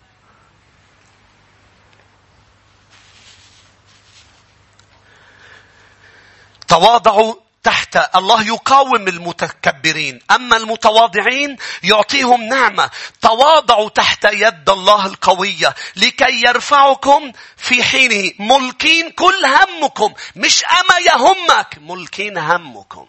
[6.68, 7.96] تواضعوا تحت.
[8.16, 10.20] الله يقاوم المتكبرين.
[10.30, 12.90] أما المتواضعين يعطيهم نعمة.
[13.20, 15.74] تواضعوا تحت يد الله القوية.
[15.96, 18.32] لكي يرفعكم في حينه.
[18.38, 20.14] ملكين كل همكم.
[20.36, 23.06] مش أما يهمك ملكين همكم.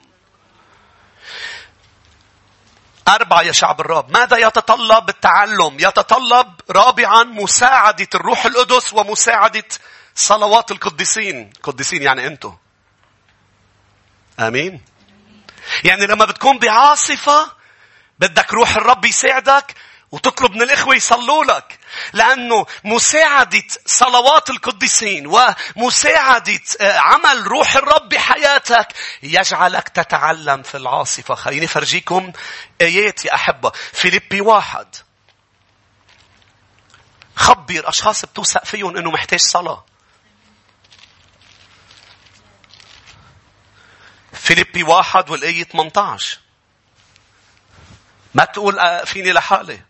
[3.07, 9.67] أربعة يا شعب الرب ماذا يتطلب التعلم؟ يتطلب رابعا مساعدة الروح القدس ومساعدة
[10.15, 11.53] صلوات القديسين.
[11.63, 12.55] قديسين يعني أنتم
[14.39, 14.81] آمين
[15.83, 17.51] يعني لما بتكون بعاصفة
[18.19, 19.75] بدك روح الرب يساعدك
[20.11, 21.79] وتطلب من الإخوة يصلوا لك.
[22.13, 25.27] لأنه مساعدة صلوات القديسين
[25.75, 28.87] ومساعدة آه، عمل روح الرب بحياتك
[29.23, 31.35] يجعلك تتعلم في العاصفة.
[31.35, 32.31] خليني فرجيكم
[32.81, 33.71] آيات يا أحبة.
[33.93, 34.87] فيليبي واحد.
[37.35, 39.85] خبر أشخاص بتوثق فيهم أنه محتاج صلاة.
[44.47, 46.39] فيليبي واحد والآية 18
[48.33, 49.81] ما تقول آه، فيني لحالي.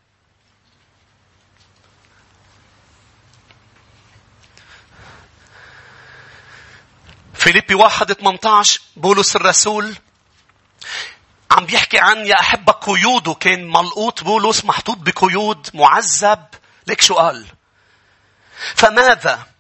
[7.34, 9.96] فيليبي واحد 18 بولس الرسول
[11.52, 16.46] عم بيحكي عن يا أحبة قيوده كان ملقوط بولس محطوط بقيود معذب.
[16.88, 17.46] ليك شو قال
[18.76, 19.57] فماذا؟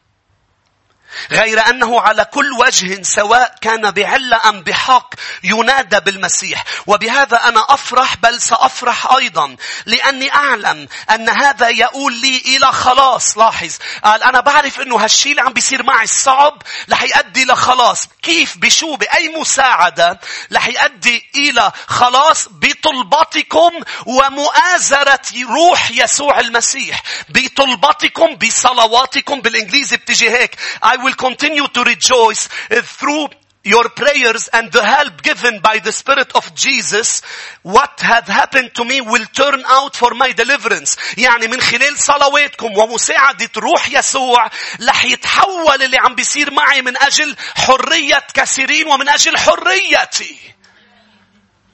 [1.31, 6.63] غير أنه على كل وجه سواء كان بعلة أم بحق ينادى بالمسيح.
[6.87, 13.37] وبهذا أنا أفرح بل سأفرح أيضا لأني أعلم أن هذا يقول لي إلى خلاص.
[13.37, 18.57] لاحظ قال أنا بعرف أنه هالشيء اللي عم بيصير معي الصعب رح يؤدي لخلاص كيف؟
[18.57, 20.19] بشو؟ بأي مساعدة
[20.53, 23.71] رح يؤدي إلى خلاص؟ بطلباتكم
[24.05, 27.03] ومؤازرة روح يسوع المسيح.
[27.29, 30.55] بطلباتكم بصلواتكم بالإنجليزي بتجي هيك.
[30.97, 33.27] Will continue to rejoice uh, through
[33.67, 37.21] your prayers and the help given by the Spirit of Jesus,
[37.63, 40.97] what had happened to me will turn out for my deliverance.
[41.17, 44.49] يعني من خلال صلواتكم ومساعدة روح يسوع
[44.87, 50.37] رح يتحول اللي عم بيصير معي من أجل حرية كثيرين ومن أجل حريتي.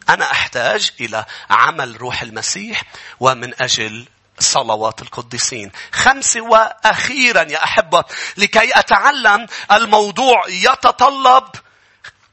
[0.09, 2.83] أنا أحتاج إلى عمل روح المسيح
[3.19, 4.05] ومن أجل
[4.43, 5.71] صلوات القديسين.
[5.91, 8.03] خمسة وأخيرا يا أحبة
[8.37, 11.43] لكي أتعلم الموضوع يتطلب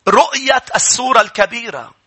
[0.09, 2.00] رؤية الصورة الكبيرة.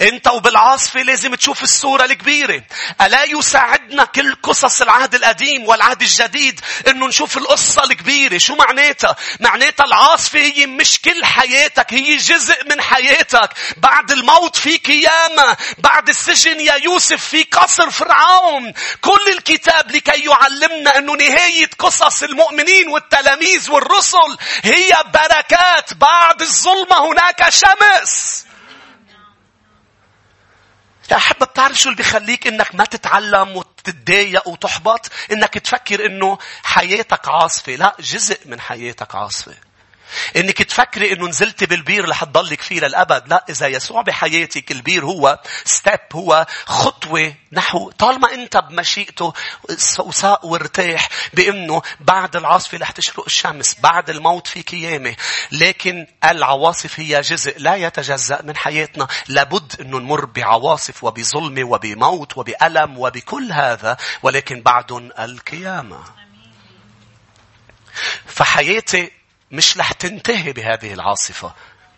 [0.00, 2.62] انت وبالعاصفة لازم تشوف الصورة الكبيرة.
[3.00, 8.38] ألا يساعدنا كل قصص العهد القديم والعهد الجديد إنه نشوف القصة الكبيرة.
[8.38, 11.94] شو معناتها؟ معناتها العاصفة هي مش كل حياتك.
[11.94, 13.50] هي جزء من حياتك.
[13.76, 15.56] بعد الموت في قيامة.
[15.78, 18.72] بعد السجن يا يوسف في قصر فرعون.
[19.00, 25.94] كل الكتاب لكي يعلمنا إنه نهاية قصص المؤمنين والتلاميذ والرسل هي بركات.
[25.94, 28.45] بعد الظلمة هناك شمس.
[31.10, 37.28] يا أحبة بتعرف شو اللي بيخليك إنك ما تتعلم وتتضايق وتحبط؟ إنك تفكر إنه حياتك
[37.28, 37.76] عاصفة.
[37.76, 39.54] لا جزء من حياتك عاصفة.
[40.36, 43.28] إنك تفكري إنه نزلتي بالبير رح تضلك فيه للأبد.
[43.28, 49.32] لا إذا يسوع بحياتك البير هو step هو خطوة نحو طالما أنت بمشيئته
[49.98, 55.16] وثق وارتاح بإنه بعد العاصفة رح تشرق الشمس بعد الموت في قيامة.
[55.52, 59.08] لكن العواصف هي جزء لا يتجزأ من حياتنا.
[59.28, 66.04] لابد إنه نمر بعواصف وبظلمة وبموت وبألم وبكل هذا ولكن بعد القيامة.
[68.26, 69.10] فحياتي
[69.50, 71.54] مش رح تنتهي بهذه العاصفة.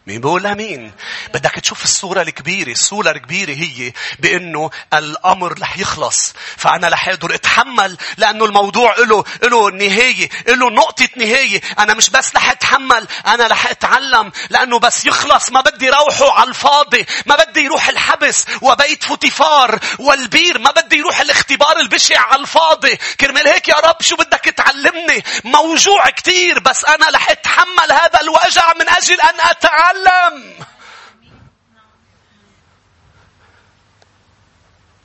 [0.08, 0.92] مين بقول مين؟
[1.34, 2.72] بدك تشوف الصورة الكبيرة.
[2.72, 6.34] الصورة الكبيرة هي بأنه الأمر رح يخلص.
[6.56, 10.28] فأنا رح أقدر أتحمل لأنه الموضوع له له نهاية.
[10.48, 11.60] له نقطة نهاية.
[11.78, 13.08] أنا مش بس رح أتحمل.
[13.26, 14.32] أنا رح أتعلم.
[14.50, 17.06] لأنه بس يخلص ما بدي يروح على الفاضي.
[17.26, 20.58] ما بدي يروح الحبس وبيت فوتيفار والبير.
[20.58, 22.98] ما بدي يروح الاختبار البشع على الفاضي.
[23.20, 28.72] كرمال هيك يا رب شو بدك تعلمني؟ موجوع كتير بس أنا رح أتحمل هذا الوجع
[28.80, 29.97] من أجل أن أتعلم.
[30.04, 30.54] تعلم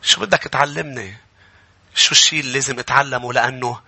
[0.02, 1.18] شو بدك تعلمني؟
[1.96, 3.82] شو الشيء اللي لازم اتعلمه لأنه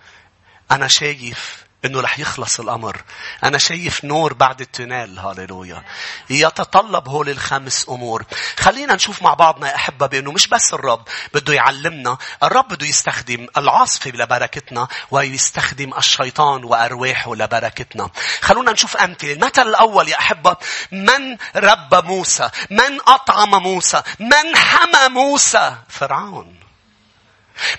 [0.70, 3.02] أنا شايف إنه رح يخلص الأمر.
[3.44, 5.84] أنا شايف نور بعد التونيل هاليلويا.
[6.30, 8.24] يتطلب هول الخمس أمور.
[8.58, 13.46] خلينا نشوف مع بعضنا يا أحبة بأنه مش بس الرب بده يعلمنا، الرب بده يستخدم
[13.56, 18.10] العاصفة لبركتنا ويستخدم الشيطان وأرواحه لبركتنا.
[18.40, 19.32] خلونا نشوف أمثلة.
[19.32, 20.56] المثل الأول يا أحبة
[20.92, 26.55] من رب موسى؟ من أطعم موسى؟ من حمى موسى؟ فرعون.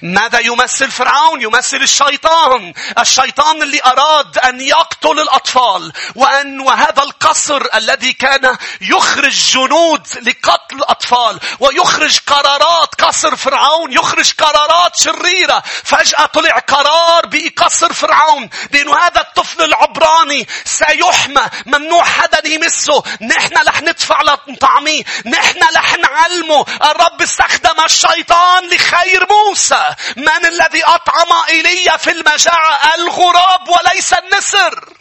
[0.02, 2.74] ماذا يمثل فرعون؟ يمثل الشيطان.
[3.00, 5.94] الشيطان اللي أراد أن يقتل الأطفال.
[6.16, 11.40] وأن وهذا القصر الذي كان يخرج جنود لقتل الأطفال.
[11.60, 13.94] ويخرج قرارات قصر فرعون.
[13.94, 15.64] يخرج قرارات شريرة.
[15.84, 18.50] فجأة طلع قرار بقصر فرعون.
[18.72, 21.42] بأنه هذا الطفل العبراني سيحمى.
[21.66, 23.04] ممنوع حدا يمسه.
[23.22, 25.04] نحن رح ندفع لطعميه.
[25.26, 26.66] نحن رح نعلمه.
[26.84, 29.67] الرب استخدم الشيطان لخير موسى.
[29.72, 34.94] موسى من الذي أطعم إيليا في المجاعة الغراب وليس النسر.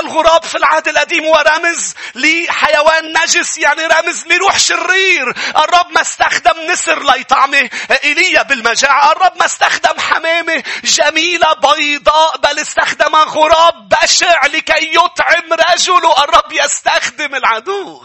[0.00, 5.30] الغراب في العهد القديم هو رمز لحيوان نجس يعني رمز لروح شرير.
[5.56, 7.70] الرب ما استخدم نسر ليطعمه.
[8.04, 10.62] إيليا بالمجاعة الرب ما استخدم حمامة.
[10.84, 18.02] جميلة بيضاء بل استخدم غراب بشع لكي يطعم رجله الرب يستخدم العدو.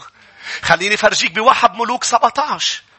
[0.63, 2.90] خليني فرجيك بواحد ملوك 17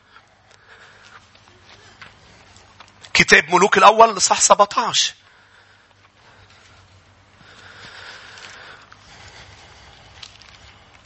[3.14, 5.14] كتاب ملوك الأول صح 17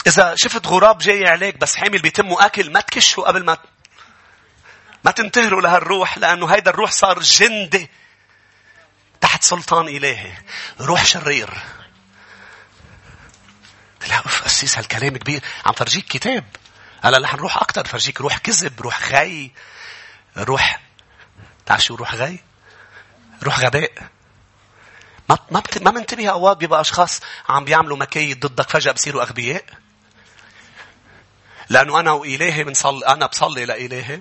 [0.07, 3.59] إذا شفت غراب جاي عليك بس حامل بيتمه أكل ما تكشه قبل ما
[5.05, 7.91] ما تنتهروا لهالروح لأنه هيدا الروح صار جندي
[9.21, 10.33] تحت سلطان إلهي.
[10.81, 11.51] روح شرير.
[14.09, 15.43] لا أوف أسيس هالكلام كبير.
[15.67, 16.45] عم فرجيك كتاب.
[17.03, 19.51] هلا رح نروح أكتر فرجيك روح كذب روح غي
[20.37, 20.81] روح
[21.67, 22.39] تعرف شو روح غي؟
[23.43, 23.93] روح غباء.
[25.29, 29.65] ما ما ما منتبه أوقات بيبقى أشخاص عم بيعملوا مكايد ضدك فجأة بصيروا أغبياء
[31.69, 34.21] لأنه أنا وإلهي بنصلي أنا بصلي لإلهي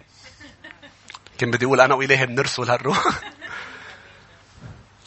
[1.37, 3.07] كان بدي أقول أنا وإلهي بنرسل هالروح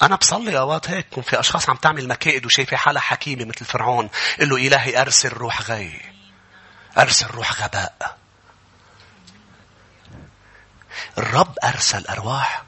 [0.03, 4.11] أنا بصلي أوقات هيك يكون في أشخاص عم تعمل مكائد وشايفة حالها حكيمة مثل فرعون.
[4.41, 6.01] قل له إلهي أرسل روح غي.
[6.99, 8.19] أرسل روح غباء.
[11.19, 12.63] الرب أرسل أرواح.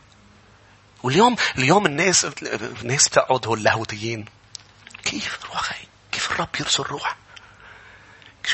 [1.03, 2.27] واليوم اليوم الناس
[2.83, 4.25] الناس بتقعد هول اللاهوتيين.
[5.05, 5.73] كيف روح؟
[6.13, 7.17] كيف الرب يرسل روح؟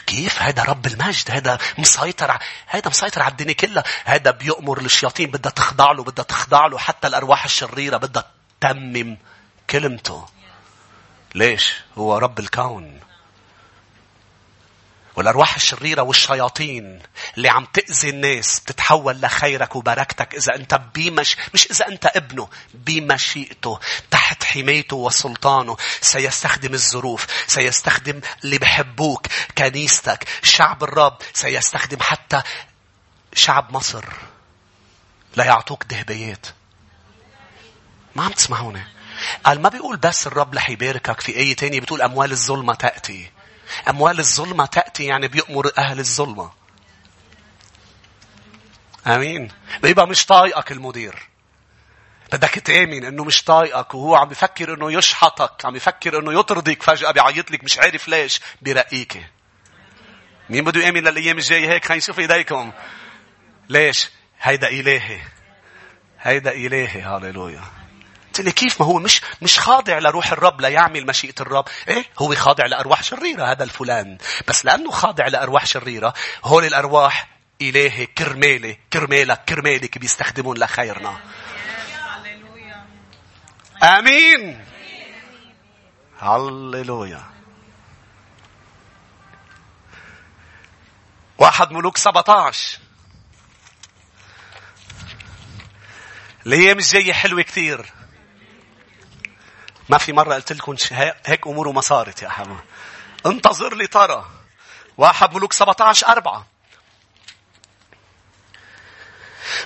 [0.06, 3.84] كيف هذا رب المجد؟ هذا مسيطر هذا مسيطر على الدنيا كلها.
[4.04, 6.78] هذا بيأمر الشياطين بدها تخضع له بدها تخضع له.
[6.78, 9.16] حتى الأرواح الشريرة بدها تمم
[9.70, 10.28] كلمته.
[11.34, 13.00] ليش؟ هو رب الكون.
[15.16, 17.02] والأرواح الشريرة والشياطين
[17.36, 23.80] اللي عم تأذي الناس بتتحول لخيرك وبركتك إذا أنت بمش مش إذا أنت ابنه بمشيئته
[24.10, 25.76] تحت حمايته وسلطانه.
[26.00, 29.26] سيستخدم الظروف سيستخدم اللي بحبوك
[29.58, 32.42] كنيستك شعب الرب سيستخدم حتى
[33.34, 34.04] شعب مصر
[35.36, 36.46] لا يعطوك دهبيات.
[38.16, 38.84] ما عم تسمعوني؟
[39.44, 43.30] قال ما بيقول بس الرب رح يباركك في آية تانية بتقول أموال الظلمة تأتي.
[43.88, 46.50] أموال الظلمة تأتي يعني بيأمر أهل الظلمة.
[49.06, 49.48] آمين.
[49.82, 51.28] بيبقى مش طايقك المدير.
[52.32, 57.10] بدك تآمن إنه مش طايقك وهو عم بفكر إنه يشحطك عم بفكر إنه يطردك فجأة
[57.10, 59.26] بيعيط لك مش عارف ليش برقيك
[60.50, 62.72] مين بده يآمن للأيام الجاية هيك؟ خلينا نشوف إيديكم.
[63.68, 64.10] ليش؟
[64.40, 65.20] هيدا إلهي.
[66.20, 67.00] هيدا إلهي.
[67.00, 67.62] هاليلويا
[68.40, 71.64] لي كيف ما هو مش مش خاضع لروح الرب ليعمل مشيئة الرب.
[71.88, 74.18] إيه؟ هو خاضع لأرواح شريرة هذا الفلان.
[74.48, 77.28] بس لأنه خاضع لأرواح شريرة هول الأرواح
[77.62, 81.16] إلهي كرمالي كرمالك كرمالك بيستخدمون لخيرنا.
[83.82, 84.64] آمين.
[86.20, 87.22] هللويا
[91.38, 92.78] واحد ملوك 17
[96.46, 97.92] الأيام الجايه حلوة كثير؟
[99.88, 100.76] ما في مرة قلت لكم
[101.26, 102.56] هيك أموره ما صارت يا حما
[103.26, 104.24] انتظر لي ترى.
[104.98, 106.46] واحد ملوك 17 أربعة.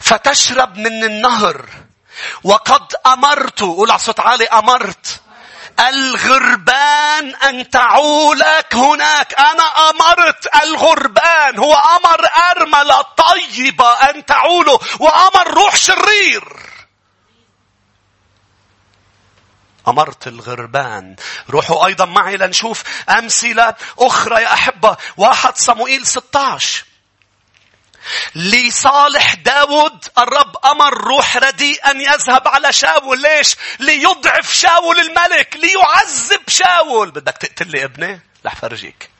[0.00, 1.68] فتشرب من النهر.
[2.44, 5.20] وقد أمرت قول على صوت عالي أمرت.
[5.80, 9.34] الغربان أن تعولك هناك.
[9.40, 11.58] أنا أمرت الغربان.
[11.58, 14.80] هو أمر أرملة طيبة أن تعوله.
[15.00, 16.69] وأمر روح شرير.
[19.88, 21.16] أمرت الغربان
[21.50, 26.84] روحوا أيضا معي لنشوف أمثلة أخرى يا أحبة واحد صموئيل 16
[28.34, 36.48] لصالح داود الرب أمر روح رديء أن يذهب على شاول ليش؟ ليضعف شاول الملك ليعذب
[36.48, 39.10] شاول بدك تقتل لي ابني؟ رح فرجيك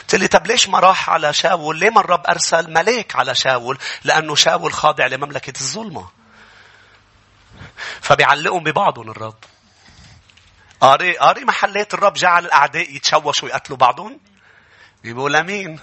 [0.00, 3.78] قلت لي طب ليش ما راح على شاول؟ ليه ما الرب أرسل ملاك على شاول؟
[4.04, 6.08] لأنه شاول خاضع لمملكة الظلمة.
[8.04, 9.36] فبيعلقهم ببعضهم الرب.
[10.80, 14.20] قاري قاري محلات الرب جعل الأعداء يتشوشوا ويقتلوا بعضهم؟
[15.02, 15.80] بيقول أمين.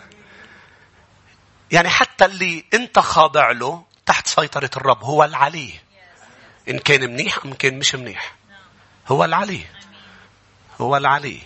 [1.72, 5.74] يعني حتى اللي أنت خاضع له تحت سيطرة الرب هو العلي.
[6.70, 8.36] إن كان منيح أم كان مش منيح.
[9.08, 9.66] هو العلي.
[10.82, 11.42] هو العلي.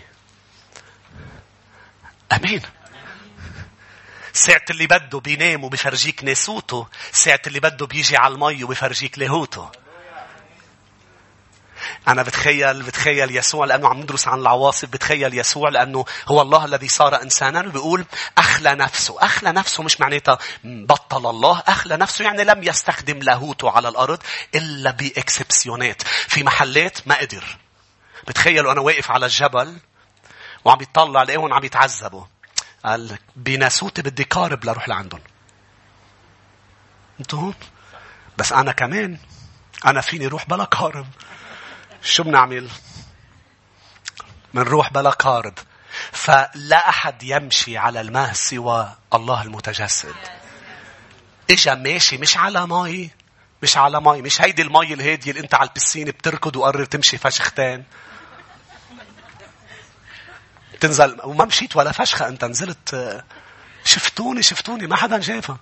[2.33, 2.61] أمين.
[4.33, 9.84] ساعة اللي بده بينام وبيفرجيك ناسوته ساعة اللي بده بيجي على المي وبيفرجيك لاهوته
[12.07, 16.87] أنا بتخيل بتخيل يسوع لأنه عم ندرس عن العواصف بتخيل يسوع لأنه هو الله الذي
[16.87, 17.59] صار إنسانا.
[17.59, 18.05] وبيقول
[18.37, 19.15] أخلى نفسه.
[19.19, 21.63] أخلى نفسه مش معناتها بطل الله.
[21.67, 24.23] أخلى نفسه يعني لم يستخدم لاهوته على الأرض
[24.55, 26.01] إلا بإكسبسيونات.
[26.01, 27.57] في محلات ما قدر.
[28.27, 29.77] بتخيلوا أنا واقف على الجبل
[30.65, 32.23] وعم يطلع لقيهم عم يتعذبوا.
[32.85, 35.21] قال بناسوتي بدي قارب لروح لعندهم.
[37.33, 37.53] هون؟
[38.37, 39.17] بس أنا كمان.
[39.85, 41.07] أنا فيني روح بلا قارب.
[42.05, 42.69] شو بنعمل؟
[44.53, 45.53] منروح بلا قارب
[46.11, 50.15] فلا أحد يمشي على الماء سوى الله المتجسد.
[51.51, 53.11] إجا ماشي مش على مي
[53.63, 57.83] مش على مي مش هيدي المي الهادية اللي أنت على البسين بتركض وقرر تمشي فشختين.
[60.79, 63.23] تنزل وما مشيت ولا فشخة أنت نزلت
[63.85, 65.57] شفتوني شفتوني ما حدا شافها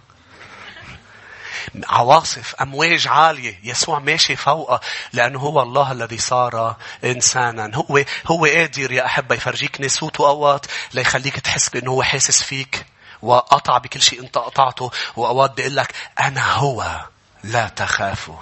[1.90, 3.60] عواصف أمواج عالية.
[3.64, 4.80] يسوع ماشي فوقها
[5.14, 7.72] لأنه هو الله الذي صار إنسانا.
[7.76, 12.86] هو هو قادر يا أحبة يفرجيك نسوته أوقات ليخليك تحس بأنه هو حاسس فيك
[13.22, 17.06] وقطع بكل شيء أنت قطعته وأوقات بيقول لك أنا هو
[17.44, 18.38] لا تخافوا.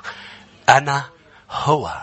[0.70, 1.10] أنا
[1.52, 2.02] هو.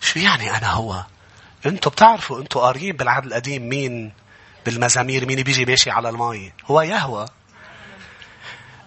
[0.00, 1.04] شو يعني أنا هو؟
[1.66, 4.12] أنتوا بتعرفوا أنتوا قاريين بالعهد القديم مين
[4.66, 7.26] بالمزامير مين بيجي ماشي على المي؟ هو يهوى.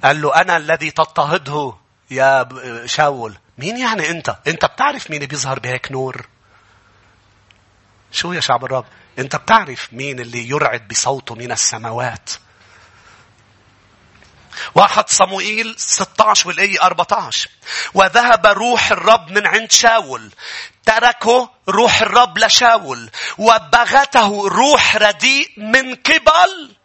[0.04, 1.76] قال له أنا الذي تضطهده
[2.12, 2.50] يا
[2.86, 3.38] شاول.
[3.58, 6.28] مين يعني أنت؟ أنت بتعرف مين بيظهر بهيك نور؟
[8.12, 8.86] شو يا شعب الرب؟
[9.20, 12.30] أنت بتعرف مين اللي يرعد بصوته من السماوات؟
[14.76, 17.50] واحد صموئيل 16 والآية 14
[17.94, 20.32] وذهب روح الرب من عند شاول.
[20.86, 23.10] تركه روح الرب لشاول.
[23.38, 26.76] وبغته روح رديء من قبل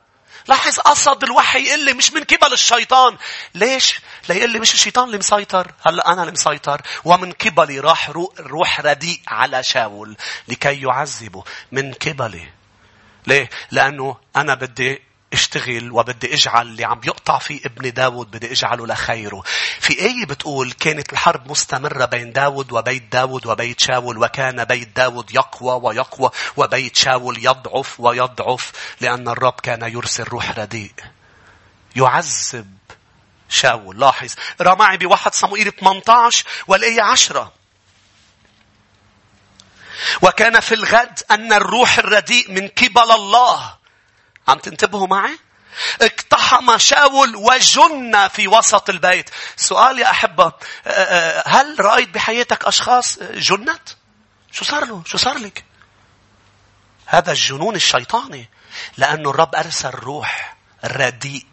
[0.49, 3.17] لاحظ قصد الوحي يقول لي مش من قبل الشيطان.
[3.55, 5.73] ليش؟ ليقول لي مش الشيطان اللي مسيطر.
[5.87, 6.83] هلا أنا اللي مسيطر.
[7.05, 10.17] ومن قبلي راح روح رديء على شاول
[10.49, 11.45] لكي يعذبه.
[11.73, 12.49] من قبلي.
[13.27, 15.03] ليه؟ لأنه أنا بدي
[15.35, 19.43] اشتغل وبدي اجعل اللي عم يقطع فيه ابن داود بدي اجعله لخيره.
[19.81, 25.35] في آية بتقول كانت الحرب مستمرة بين داود وبيت داود وبيت شاول وكان بيت داود
[25.35, 30.93] يقوى ويقوى وبيت شاول يضعف ويضعف لأن الرب كان يرسل روح رديء.
[31.97, 32.77] يعذب
[33.49, 37.53] شاول لاحظ رأى معي بواحد صموئيل 18 والآية 10
[40.23, 43.77] وكان في الغد أن الروح الرديء من قبل الله
[44.49, 45.39] عم تنتبهوا معي؟
[46.03, 49.31] اقتحم شاول وجن في وسط البيت.
[49.57, 50.53] سؤال يا أحبة أه،
[50.87, 53.89] أه، هل رأيت بحياتك أشخاص جنت؟
[54.53, 55.65] شو صار له؟ شو صار لك؟
[57.07, 58.49] هذا الجنون الشيطاني.
[58.97, 61.47] لأنه الرب أرسل روح رديء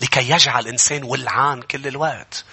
[0.00, 2.44] لكي يجعل إنسان ولعان كل الوقت.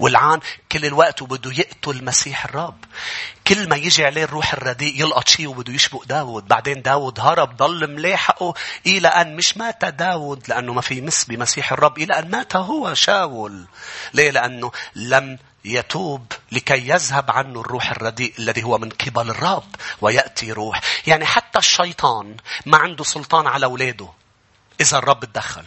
[0.00, 0.40] ولعان
[0.72, 2.84] كل الوقت وبده يقتل مسيح الرب.
[3.46, 6.48] كل ما يجي عليه الروح الرديء يلقط شيء وبده يشبق داود.
[6.48, 8.54] بعدين داود هرب ضل ملاحقه
[8.86, 12.94] إلى أن مش مات داود لأنه ما في مس بمسيح الرب إلى أن مات هو
[12.94, 13.66] شاول.
[14.14, 20.52] ليه؟ لأنه لم يتوب لكي يذهب عنه الروح الرديء الذي هو من قبل الرب ويأتي
[20.52, 20.80] روح.
[21.06, 22.36] يعني حتى الشيطان
[22.66, 24.08] ما عنده سلطان على أولاده
[24.80, 25.64] إذا الرب تدخل.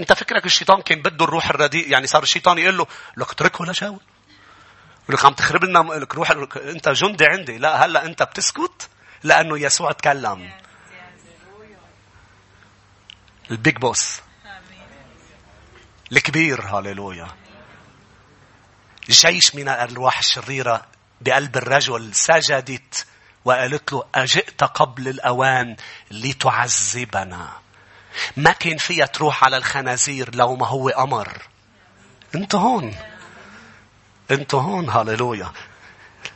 [0.00, 4.00] أنت فكرك الشيطان كان بده الروح الرديء؟ يعني صار الشيطان يقول له لك اتركه لشاول
[5.08, 7.58] لك عم تخرب لنا لك روح أنت جندي عندي.
[7.58, 8.88] لا هلأ أنت بتسكت
[9.22, 10.52] لأنه يسوع تكلم.
[13.50, 14.20] البيج بوس.
[16.12, 17.28] الكبير هاليلويا
[19.08, 20.86] جيش من الأرواح الشريرة
[21.20, 23.06] بقلب الرجل سجدت
[23.44, 25.76] وقالت له أجئت قبل الأوان
[26.10, 27.65] لتعذبنا.
[28.36, 31.42] ما كان فيها تروح على الخنازير لو ما هو أمر.
[32.34, 32.96] انت هون.
[34.30, 35.52] انت هون هاليلويا.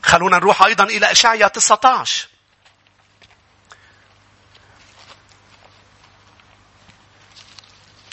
[0.02, 2.28] خلونا نروح أيضا إلى إشعيا 19.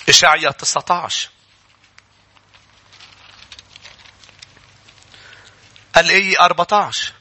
[0.09, 1.30] إشعيا 19.
[5.97, 7.13] الآية 14.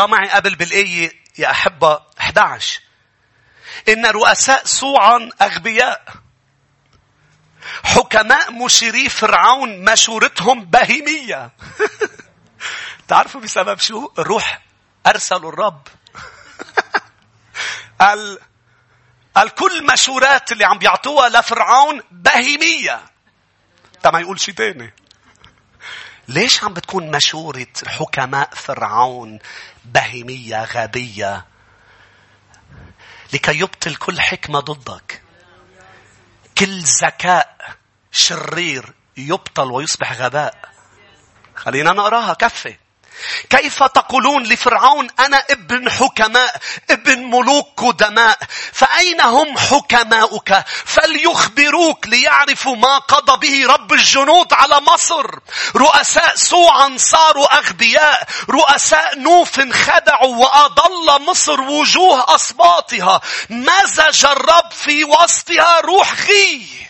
[0.00, 2.80] رأى معي قبل بالآية يا أحبة 11
[3.88, 6.04] إن رؤساء صوعا أغبياء
[7.84, 11.50] حكماء مشيري فرعون مشورتهم بهيمية
[13.08, 14.62] تعرفوا بسبب شو؟ الروح
[15.06, 15.88] أرسلوا الرب
[18.00, 18.38] قال
[19.34, 23.00] قال كل مشورات اللي عم بيعطوها لفرعون بهيمية.
[24.02, 24.94] طب ما يقول شيء تاني.
[26.30, 29.38] ليش عم بتكون مشورة حكماء فرعون
[29.84, 31.46] بهيمية غبية
[33.32, 35.22] لكي يبطل كل حكمة ضدك.
[36.58, 37.76] كل ذكاء
[38.12, 40.70] شرير يبطل ويصبح غباء.
[41.56, 42.76] خلينا نقراها كفي.
[43.50, 46.56] كيف تقولون لفرعون أنا ابن حكماء
[46.90, 48.38] ابن ملوك قدماء
[48.72, 55.26] فأين هم حكماؤك؟ فليخبروك ليعرفوا ما قضى به رب الجنود على مصر.
[55.76, 63.20] رؤساء سوعا صاروا أغبياء رؤساء نوف خدعوا وأضل مصر وجوه أصباطها.
[63.50, 66.89] مزج الرب في وسطها روح غي؟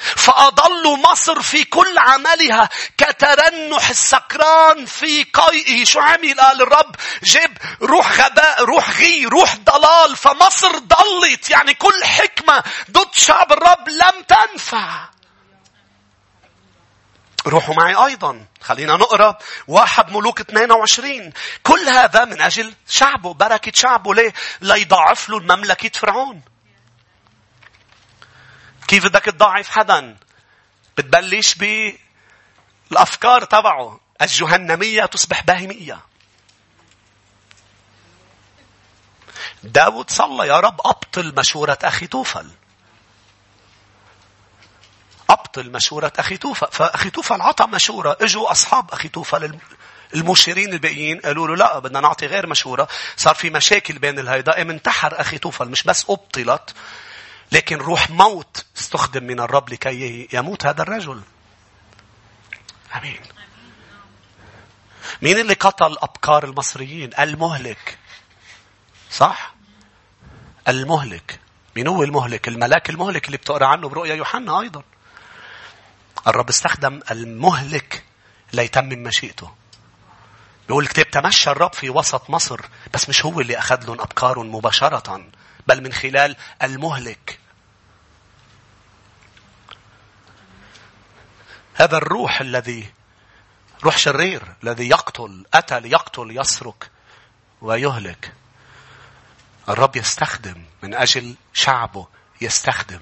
[0.00, 5.84] فأضلوا مصر في كل عملها كترنح السكران في قيئه.
[5.84, 10.16] شو عمل؟ قال الرب جاب روح غباء روح غي روح ضلال.
[10.16, 11.50] فمصر ضلت.
[11.50, 15.08] يعني كل حكمة ضد شعب الرب لم تنفع.
[17.46, 18.46] روحوا معي أيضا.
[18.60, 19.38] خلينا نقرأ.
[19.68, 21.32] واحد ملوك 22
[21.62, 24.14] كل هذا من أجل شعبه بركة شعبه.
[24.14, 26.42] ليه؟ ليضاعف له المملكة فرعون.
[28.90, 30.16] كيف بدك تضعف حدا؟
[30.98, 31.92] بتبلش ب
[32.92, 34.00] الأفكار تبعه.
[34.22, 36.00] الجهنمية تصبح باهمية
[39.62, 42.50] داود صلى يا رب أبطل مشورة أخي توفل.
[45.30, 46.68] أبطل مشورة أخي توفل.
[46.72, 48.16] فأخي توفل عطى مشورة.
[48.20, 49.58] إجوا أصحاب أخي توفل
[50.14, 52.88] المشيرين الباقيين قالوا له لا بدنا نعطي غير مشورة.
[53.16, 56.74] صار في مشاكل بين الهيدا انتحر أخي توفل مش بس أبطلت.
[57.52, 61.22] لكن روح موت استخدم من الرب لكي يموت هذا الرجل.
[62.96, 63.20] آمين.
[65.22, 67.98] مين اللي قتل ابكار المصريين؟ المهلك.
[69.10, 69.54] صح؟
[70.68, 71.40] المهلك.
[71.76, 74.82] مين هو المهلك؟ الملاك المهلك اللي بتقرأ عنه برؤيا يوحنا أيضا.
[76.26, 78.04] الرب استخدم المهلك
[78.52, 79.54] ليتمم مشيئته.
[80.68, 82.60] بيقول الكتاب تمشى الرب في وسط مصر
[82.94, 85.26] بس مش هو اللي أخذ لهم أبكارهم مباشرة.
[85.66, 87.38] بل من خلال المهلك.
[91.74, 92.92] هذا الروح الذي
[93.84, 96.90] روح شرير الذي يقتل أتى ليقتل يسرق
[97.62, 98.32] ويهلك.
[99.68, 102.06] الرب يستخدم من أجل شعبه
[102.40, 103.00] يستخدم.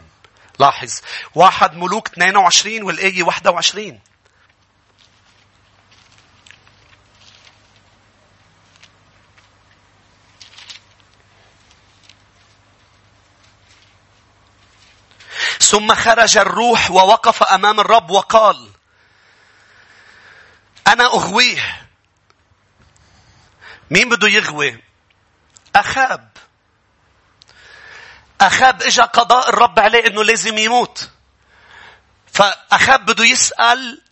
[0.58, 1.00] لاحظ
[1.34, 4.00] واحد ملوك 22 والآية 21
[15.68, 18.70] ثم خرج الروح ووقف أمام الرب وقال
[20.86, 21.88] أنا أغويه.
[23.90, 24.82] مين بده يغوي؟
[25.76, 26.28] أخاب.
[28.40, 31.10] أخاب إجا قضاء الرب عليه إنه لازم يموت.
[32.32, 34.02] فأخاب بده يسأل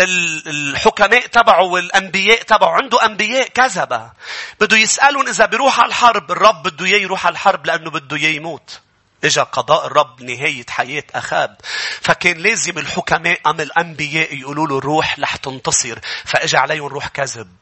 [0.00, 2.70] الحكماء تبعه والأنبياء تبعه.
[2.70, 4.12] عنده أنبياء كذبة.
[4.60, 6.30] بده يسألهم إذا بيروح على الحرب.
[6.32, 8.80] الرب بده إياه يروح على الحرب لأنه بده إياه يموت.
[9.24, 11.56] إجا قضاء الرب نهاية حياة أخاب.
[12.00, 15.98] فكان لازم الحكماء أم الأنبياء يقولوا له روح رح تنتصر.
[16.24, 17.56] فإجا عليهم روح كذب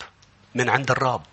[0.54, 1.26] من عند الرب.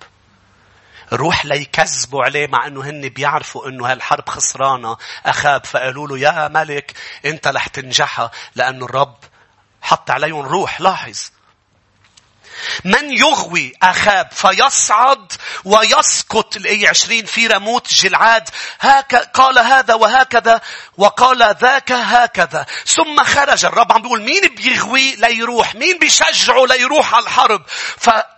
[1.14, 4.98] روح ليكذبوا عليه مع إنه هن بيعرفوا إنه هالحرب خسرانة.
[5.26, 6.94] أخاب فقالوا له يا ملك
[7.26, 8.32] أنت رح تنجحها.
[8.56, 9.18] لأنه الرب
[9.82, 10.82] حط عليهم روح.
[10.82, 11.32] لاحظ.
[12.84, 15.32] من يغوي أخاب فيصعد
[15.66, 18.50] ويسقط الآية عشرين في رموت جلعاد.
[18.80, 20.62] هك قال هذا وهكذا
[20.98, 22.66] وقال ذاك هكذا.
[22.86, 23.66] ثم خرج.
[23.66, 27.62] الرب عم بيقول مين بيغوي ليروح؟ مين بيشجعه ليروح على الحرب؟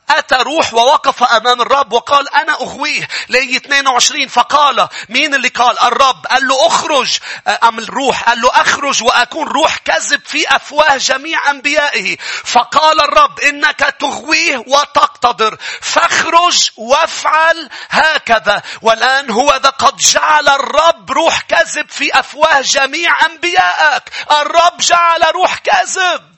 [0.09, 6.25] أتى روح ووقف أمام الرب وقال أنا أغويه لي 22 فقال مين اللي قال؟ الرب.
[6.27, 7.17] قال له أخرج.
[7.63, 12.17] أم الروح؟ قال له أخرج وأكون روح كذب في أفواه جميع أنبيائه.
[12.43, 15.57] فقال الرب إنك تغويه وتقتدر.
[15.81, 18.61] فاخرج وافعل هكذا.
[18.81, 24.03] والآن هو ذا قد جعل الرب روح كذب في أفواه جميع أنبيائك.
[24.31, 26.34] الرب جعل روح كذب.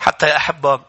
[0.00, 0.80] حتى يا أحبة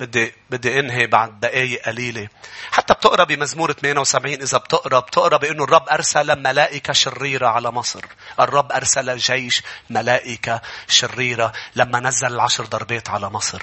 [0.00, 2.28] بدي بدي انهي بعد دقائق قليلة.
[2.72, 8.04] حتى بتقرأ بمزمور 78 إذا بتقرأ بتقرأ بأنه الرب أرسل ملائكة شريرة على مصر.
[8.40, 13.62] الرب أرسل جيش ملائكة شريرة لما نزل العشر ضربات على مصر.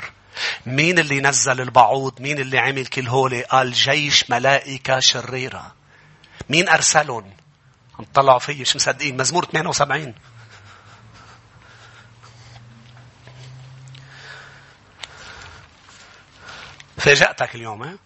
[0.65, 5.73] مين اللي نزل البعوض؟ مين اللي عمل كل هولي؟ قال جيش ملائكة شريرة.
[6.49, 7.33] مين أرسلهم؟
[7.99, 10.13] عم تطلعوا فيي مش مصدقين؟ مزمور 78
[17.03, 17.97] فاجأتك اليوم ها؟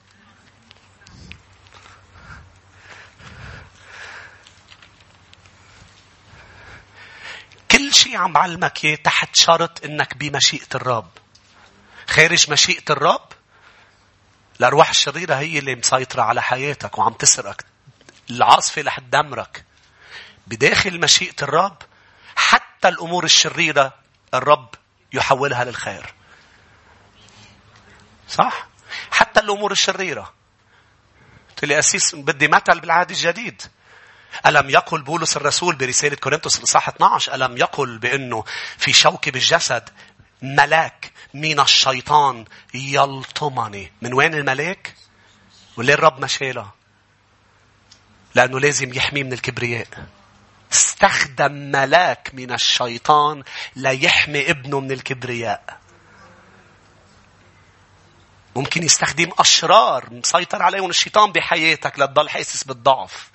[7.71, 11.09] كل شيء عم بعلمك إياه تحت شرط إنك بمشيئة الرب.
[12.07, 13.27] خارج مشيئة الرب
[14.59, 17.65] الأرواح الشريرة هي اللي مسيطرة على حياتك وعم تسرقك.
[18.29, 19.65] العاصفة رح تدمرك.
[20.47, 21.77] بداخل مشيئة الرب
[22.35, 23.93] حتى الأمور الشريرة
[24.33, 24.69] الرب
[25.13, 26.13] يحولها للخير.
[28.29, 28.67] صح؟
[29.11, 30.33] حتى الأمور الشريرة.
[31.49, 33.61] قلت لي أسيس بدي مثل بالعهد الجديد.
[34.45, 38.43] ألم يقل بولس الرسول برسالة كورنثوس الإصحاح 12 ألم يقل بأنه
[38.77, 39.89] في شوكة بالجسد
[40.41, 44.95] ملاك من الشيطان يلطمني من وين الملاك؟
[45.77, 46.71] وليه الرب ما شاله؟
[48.35, 49.87] لأنه لازم يحميه من الكبرياء.
[50.73, 53.43] استخدم ملاك من الشيطان
[53.75, 55.79] ليحمي ابنه من الكبرياء.
[58.57, 63.29] ممكن يستخدم أشرار مسيطر عليهم الشيطان بحياتك لتضل حاسس بالضعف.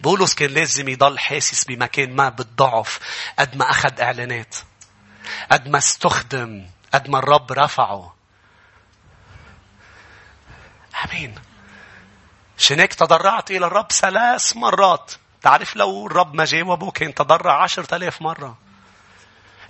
[0.00, 3.00] بولس كان لازم يضل حاسس بمكان ما بالضعف
[3.38, 4.56] قد ما أخذ إعلانات.
[5.52, 6.66] قد ما استخدم.
[6.94, 8.14] قد ما الرب رفعه.
[11.04, 11.34] أمين.
[12.70, 15.12] هيك تضرعت إلى الرب ثلاث مرات.
[15.42, 18.61] تعرف لو الرب ما جاوبه كان تضرع عشرة آلاف مرة.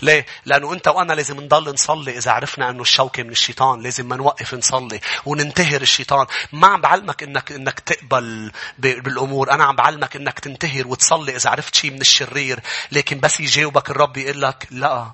[0.02, 3.82] ليه؟ لأنه أنت وأنا لازم نضل نصلي إذا عرفنا أنه الشوكة من الشيطان.
[3.82, 6.26] لازم ما نوقف نصلي وننتهر الشيطان.
[6.52, 9.50] ما عم بعلمك أنك, أنك تقبل بالأمور.
[9.50, 12.60] أنا عم بعلمك أنك تنتهر وتصلي إذا عرفت شيء من الشرير.
[12.92, 15.12] لكن بس يجاوبك الرب يقول لك لا.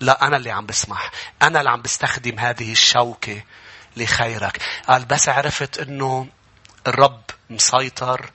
[0.00, 1.10] لا أنا اللي عم بسمح.
[1.42, 3.42] أنا اللي عم بستخدم هذه الشوكة
[3.96, 4.58] لخيرك.
[4.88, 6.26] قال بس عرفت أنه
[6.86, 8.30] الرب مسيطر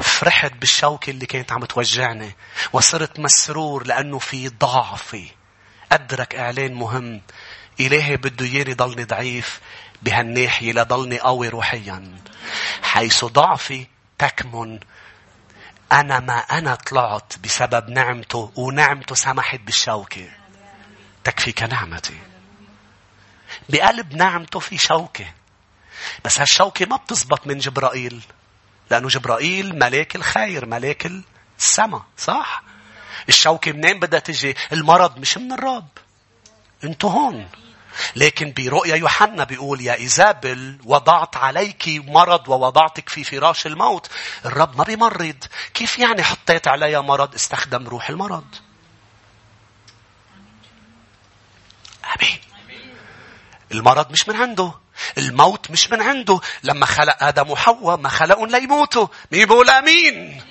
[0.00, 2.36] فرحت بالشوكة اللي كانت عم توجعني
[2.72, 5.30] وصرت مسرور لأنه في ضعفي.
[5.92, 7.20] أدرك إعلان مهم.
[7.80, 9.60] إلهي بده ياني ضلني ضعيف.
[10.02, 12.12] بهالناحية لضلني قوي روحيا.
[12.82, 13.86] حيث ضعفي
[14.18, 14.80] تكمن.
[15.92, 20.28] أنا ما أنا طلعت بسبب نعمته ونعمته سمحت بالشوكة.
[21.24, 22.18] تكفيك نعمتي
[23.68, 25.26] بقلب نعمته في شوكة.
[26.24, 28.22] بس هالشوكة ما بتزبط من جبرائيل.
[28.90, 31.10] لأنه جبرائيل ملاك الخير ملاك
[31.58, 32.62] السماء صح؟
[33.28, 35.88] الشوكة منين بدها تجي؟ المرض مش من الرب.
[36.84, 37.48] انتو هون.
[38.16, 44.10] لكن برؤيا يوحنا بيقول يا إيزابل وضعت عليك مرض ووضعتك في فراش الموت.
[44.44, 45.44] الرب ما بيمرض.
[45.74, 48.44] كيف يعني حطيت عليها مرض استخدم روح المرض؟
[52.04, 52.38] أمين.
[53.72, 54.83] المرض مش من عنده.
[55.18, 56.40] الموت مش من عنده.
[56.62, 60.42] لما خلق آدم وحواء ما خلقهم ليموتوا مين بيقول أمين؟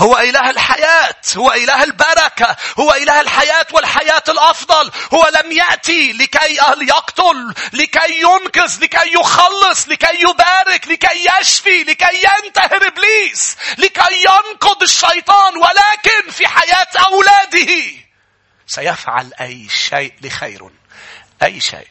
[0.00, 4.90] هو إله الحياة هو إله البركة هو إله الحياة والحياة الأفضل.
[5.14, 12.86] هو لم يأتي لكي يقتل لكي ينقذ لكي يخلص لكي يبارك لكي يشفي لكي ينتهر
[12.86, 15.56] إبليس لكي ينقض الشيطان.
[15.56, 17.82] ولكن في حياة أولاده
[18.66, 20.70] سيفعل أي شيء لخير.
[21.42, 21.88] أي شيء.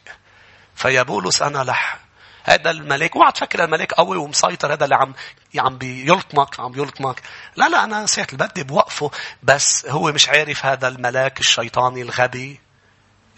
[0.80, 1.98] فيا بولس أنا لح.
[2.44, 5.14] هذا الملاك اوعى تفكر الملاك قوي ومسيطر هذا اللي عم
[5.58, 7.22] عم بيلطمك عم بيلطمك
[7.56, 9.10] لا لا أنا ساعة بدي بوقفه
[9.42, 12.60] بس هو مش عارف هذا الملاك الشيطاني الغبي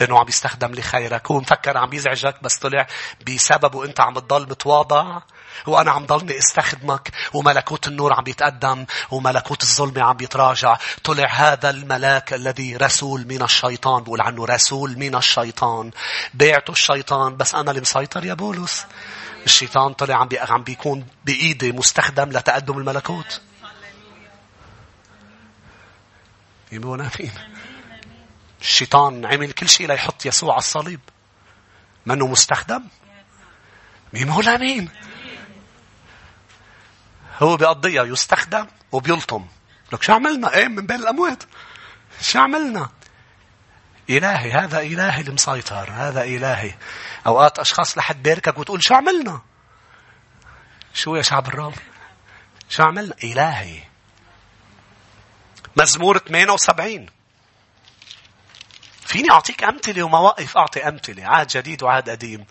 [0.02, 1.30] إنه عم يستخدم لخيرك.
[1.30, 2.86] هو مفكر عم يزعجك بس طلع
[3.26, 5.20] بسببه أنت عم تضل متواضع.
[5.66, 10.78] وأنا عم ضلني استخدمك وملكوت النور عم يتقدم وملكوت الظلمة عم يتراجع.
[11.04, 14.02] طلع هذا الملاك الذي رسول من الشيطان.
[14.02, 15.90] بقول عنه رسول من الشيطان.
[16.34, 17.36] بيعته الشيطان.
[17.36, 18.86] بس أنا اللي مسيطر يا بولس.
[19.44, 20.28] الشيطان طلع عم.
[20.32, 23.40] عم بيكون بإيدي مستخدم لتقدم الملكوت.
[26.72, 27.32] يبون آمين.
[28.60, 31.00] الشيطان عمل كل شيء ليحط يسوع على الصليب.
[32.06, 32.82] منه مستخدم؟
[34.12, 34.88] مين هو الامين
[37.42, 39.46] هو بيقضيها يستخدم وبيلطم.
[39.92, 41.42] لك شو عملنا؟ إيه من بين الأموات.
[42.20, 42.90] شو عملنا؟
[44.10, 46.74] إلهي هذا إلهي المسيطر هذا إلهي.
[47.26, 49.42] أوقات أشخاص لحد باركك وتقول شو عملنا؟
[50.94, 51.74] شو يا شعب الرب
[52.68, 53.82] شو عملنا؟ إلهي.
[55.76, 57.06] مزمور 78
[59.06, 61.26] فيني أعطيك أمثلة ومواقف؟ أعطي أمثلة.
[61.26, 62.46] عهد جديد وعهد قديم.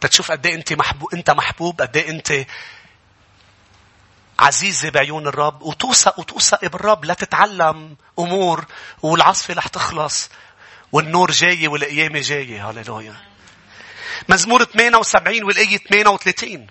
[0.00, 2.46] تتشوف قد إيه أنت محبوب أنت محبوب قد إيه أنت
[4.38, 8.64] عزيزة بعيون الرب وتوثق وتوثق بالرب لا تتعلم أمور
[9.02, 10.30] والعصفة رح تخلص
[10.92, 12.68] والنور جاي والقيامة جاية.
[12.68, 13.16] هاليلويا
[14.28, 16.66] مزمور 78 والآية 38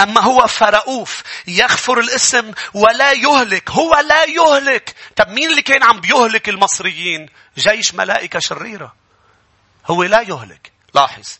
[0.00, 4.94] أما هو فرؤوف يغفر الاسم ولا يهلك هو لا يهلك.
[5.16, 8.94] طب مين اللي كان عم بيهلك المصريين؟ جيش ملائكة شريرة.
[9.86, 10.72] هو لا يهلك.
[10.94, 11.38] لاحظ.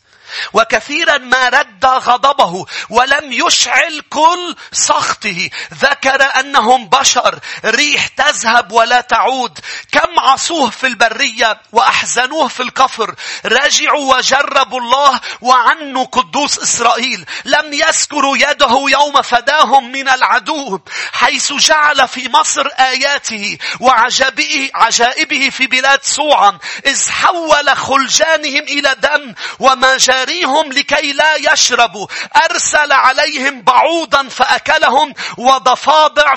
[0.53, 5.49] وكثيرا ما رد غضبه ولم يشعل كل سخطه.
[5.73, 9.59] ذكر أنهم بشر ريح تذهب ولا تعود.
[9.91, 13.15] كم عصوه في البرية وأحزنوه في الكفر.
[13.45, 17.25] رجعوا وجربوا الله وعنوا قدوس إسرائيل.
[17.45, 20.79] لم يذكروا يده يوم فداهم من العدو
[21.13, 29.33] حيث جعل في مصر آياته وعجائبه عجائبه في بلاد صوعا إذ حول خلجانهم إلى دم
[29.59, 32.07] وما جاء يجاريهم لكي لا يشربوا.
[32.49, 36.35] أرسل عليهم بعوضا فأكلهم وضفادع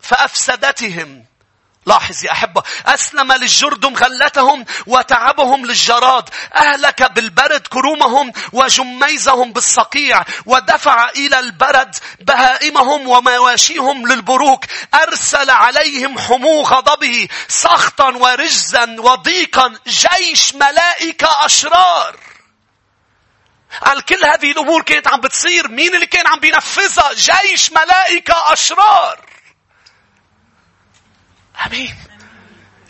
[0.00, 1.26] فأفسدتهم.
[1.86, 6.28] لاحظ يا أحبة أسلم للجردم غلتهم وتعبهم للجراد.
[6.54, 10.22] أهلك بالبرد كرومهم وجميزهم بالصقيع.
[10.46, 14.64] ودفع إلى البرد بهائمهم ومواشيهم للبروك.
[14.94, 19.74] أرسل عليهم حمو غضبه سخطا ورجزا وضيقا.
[19.86, 22.16] جيش ملائكة أشرار.
[23.84, 25.68] قال كل هذه الأمور كانت عم بتصير.
[25.68, 29.20] مين اللي كان عم بينفذها؟ جيش ملائكة أشرار.
[31.66, 31.96] أمين.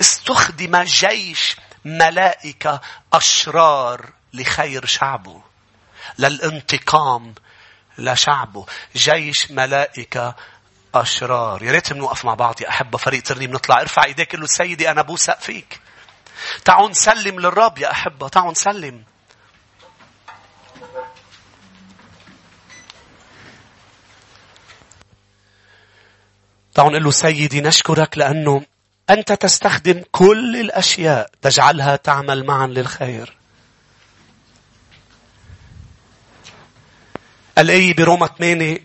[0.00, 2.80] استخدم جيش ملائكة
[3.12, 5.42] أشرار لخير شعبه
[6.18, 7.34] للانتقام
[7.98, 8.66] لشعبه.
[8.96, 10.34] جيش ملائكة
[10.94, 11.62] أشرار.
[11.62, 14.90] يا ريت بنوقف مع بعض يا أحبة فريق ترنيم نطلع ارفع ايديك قل له سيدي
[14.90, 15.80] أنا بوثق فيك.
[16.64, 19.04] تعالوا نسلم للرب يا أحبة تعالوا نسلم.
[26.76, 28.62] تعالوا نقول له سيدي نشكرك لأنه
[29.10, 33.36] أنت تستخدم كل الأشياء تجعلها تعمل معا للخير.
[37.58, 38.78] الآية بروما 8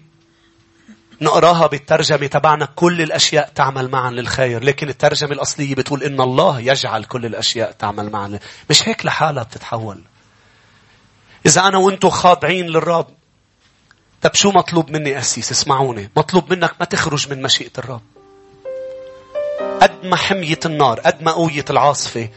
[1.21, 7.03] نقراها بالترجمة تبعنا كل الأشياء تعمل معا للخير لكن الترجمة الأصلية بتقول إن الله يجعل
[7.03, 8.39] كل الأشياء تعمل معا
[8.69, 10.01] مش هيك لحالها بتتحول
[11.45, 13.20] إذا أنا وأنتو خاضعين للرب
[14.21, 16.09] طب شو مطلوب مني أسيس؟ اسمعوني.
[16.17, 18.01] مطلوب منك ما تخرج من مشيئة الرب.
[19.81, 22.29] قد ما حمية النار قد ما قوية العاصفة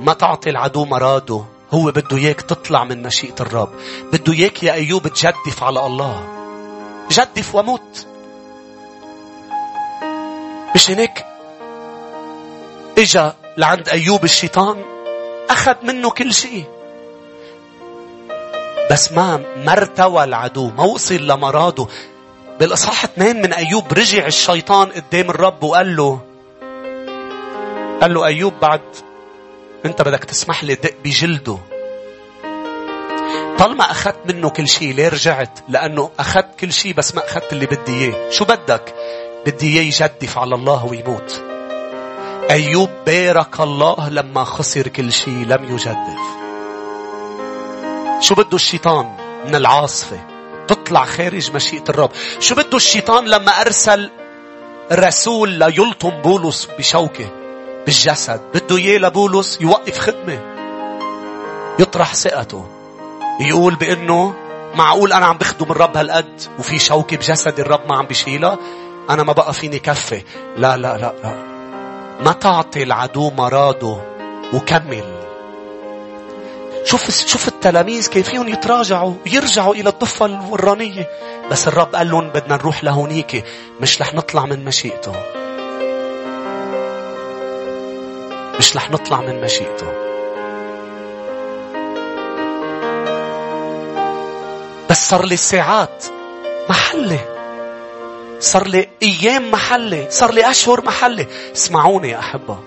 [0.00, 1.44] ما تعطي العدو مراده.
[1.70, 3.68] هو بده إياك تطلع من مشيئة الرب.
[4.12, 6.28] بده إياك يا أيوب تجدف على الله.
[7.10, 8.06] جدف ومت
[10.74, 11.26] مش هيك؟
[12.98, 14.84] إجا لعند أيوب الشيطان
[15.50, 16.64] أخذ منه كل شيء.
[18.92, 21.86] بس ما مرتوى العدو ما وصل لمراده
[22.60, 26.20] بالاصحاح اثنين من أيوب رجع الشيطان قدام الرب وقال له
[28.00, 28.80] قال له أيوب بعد
[29.84, 31.58] أنت بدك تسمح لي دق بجلده
[33.58, 37.66] طالما أخذت منه كل شيء ليه رجعت؟ لأنه أخذت كل شيء بس ما أخذت اللي
[37.66, 38.30] بدي إياه.
[38.30, 38.94] شو بدك؟
[39.46, 41.42] بدي إياه يجدف على الله ويموت.
[42.50, 46.41] أيوب بارك الله لما خسر كل شيء لم يجدف.
[48.22, 49.16] شو بده الشيطان
[49.46, 50.20] من العاصفة؟
[50.68, 52.10] تطلع خارج مشيئة الرب.
[52.40, 54.10] شو بده الشيطان لما أرسل
[54.92, 57.30] رسول ليلطم بولس بشوكة؟
[57.86, 58.40] بالجسد.
[58.54, 60.38] بده إياه لبولس يوقف خدمة.
[61.78, 62.66] يطرح ثقته.
[63.40, 64.34] يقول بأنه
[64.74, 68.58] معقول أنا عم بخدم الرب هالقد وفي شوكة بجسد الرب ما عم بشيلها؟
[69.10, 70.22] أنا ما بقى فيني كفي.
[70.56, 71.34] لا لا لا لا.
[72.24, 73.96] ما تعطي العدو مراده
[74.54, 75.11] وكمل.
[76.84, 81.08] شوف شوف التلاميذ كيف فيهم يتراجعوا يرجعوا إلى الضفة الورانية.
[81.50, 83.44] بس الرب قال لهم بدنا نروح لهونيك
[83.80, 85.12] مش رح نطلع من مشيئته.
[88.58, 89.86] مش رح نطلع من مشيئته.
[94.90, 96.04] بس صار لي ساعات
[96.68, 97.20] محلة.
[98.40, 100.06] صار لي أيام محلة.
[100.10, 101.26] صار لي أشهر محلة.
[101.56, 102.58] اسمعوني يا أحبة.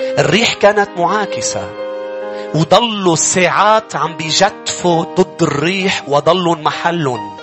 [0.00, 1.85] الريح كانت معاكسة.
[2.56, 7.36] وضلوا ساعات عم بيجتفوا ضد الريح وضلوا محلهم.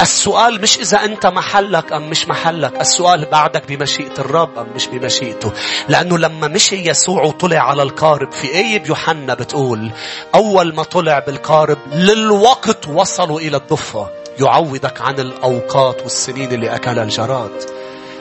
[0.00, 5.52] السؤال مش إذا أنت محلك أم مش محلك السؤال بعدك بمشيئة الرب أم مش بمشيئته.
[5.88, 9.90] لأنه لما مشي يسوع وطلع على القارب في آية بيوحنا بتقول
[10.34, 14.10] أول ما طلع بالقارب للوقت وصلوا إلى الضفة.
[14.40, 17.78] يعوضك عن الأوقات والسنين اللي أكلها الجراد.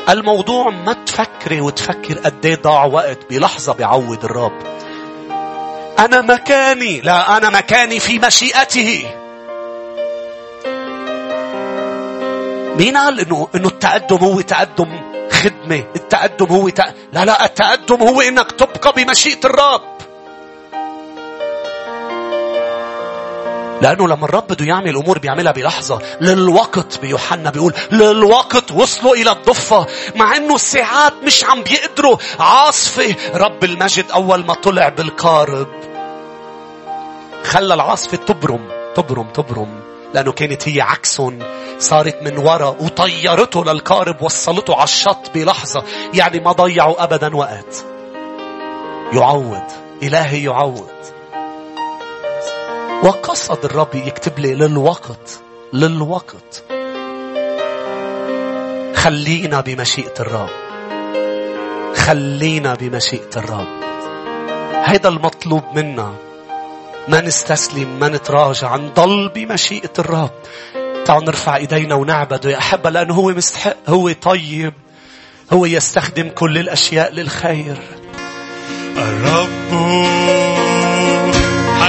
[0.09, 4.59] الموضوع ما تفكري وتفكر قد إيه ضاع وقت بلحظة بيعوض الرب.
[5.99, 9.05] أنا مكاني لا أنا مكاني في مشيئته.
[12.77, 14.99] مين قال إنه إنه التقدم هو تقدم
[15.31, 16.93] خدمة؟ التقدم هو تق...
[17.13, 19.96] لا لا التقدم هو إنك تبقى بمشيئة الرب.
[23.81, 29.87] لأنه لما الرب بده يعمل أمور بيعملها بلحظة للوقت بيوحنا بيقول للوقت وصلوا إلى الضفة
[30.15, 32.17] مع أنه الساعات مش عم بيقدروا.
[32.39, 35.67] عاصفة رب المجد أول ما طلع بالقارب.
[37.43, 39.79] خلى العاصفة تبرم تبرم تبرم
[40.13, 41.39] لأنه كانت هي عكسهم.
[41.79, 45.83] صارت من وراء وطيرته للقارب وصلته على الشط بلحظة.
[46.13, 47.85] يعني ما ضيعوا أبدا وقت.
[49.13, 49.63] يعوض
[50.03, 50.89] إلهي يعوض.
[53.03, 55.39] وقصد الرب يكتب لي للوقت
[55.73, 56.63] للوقت.
[58.95, 60.49] خلينا بمشيئة الرب.
[61.95, 63.67] خلينا بمشيئة الرب.
[64.83, 66.13] هذا المطلوب منا.
[67.07, 70.31] ما نستسلم ما نتراجع نضل بمشيئة الرب.
[71.05, 74.73] تعالوا نرفع إيدينا ونعبده يا أحبة لأنه هو مستحق هو طيب.
[75.53, 77.77] هو يستخدم كل الأشياء للخير.
[78.97, 79.73] الرب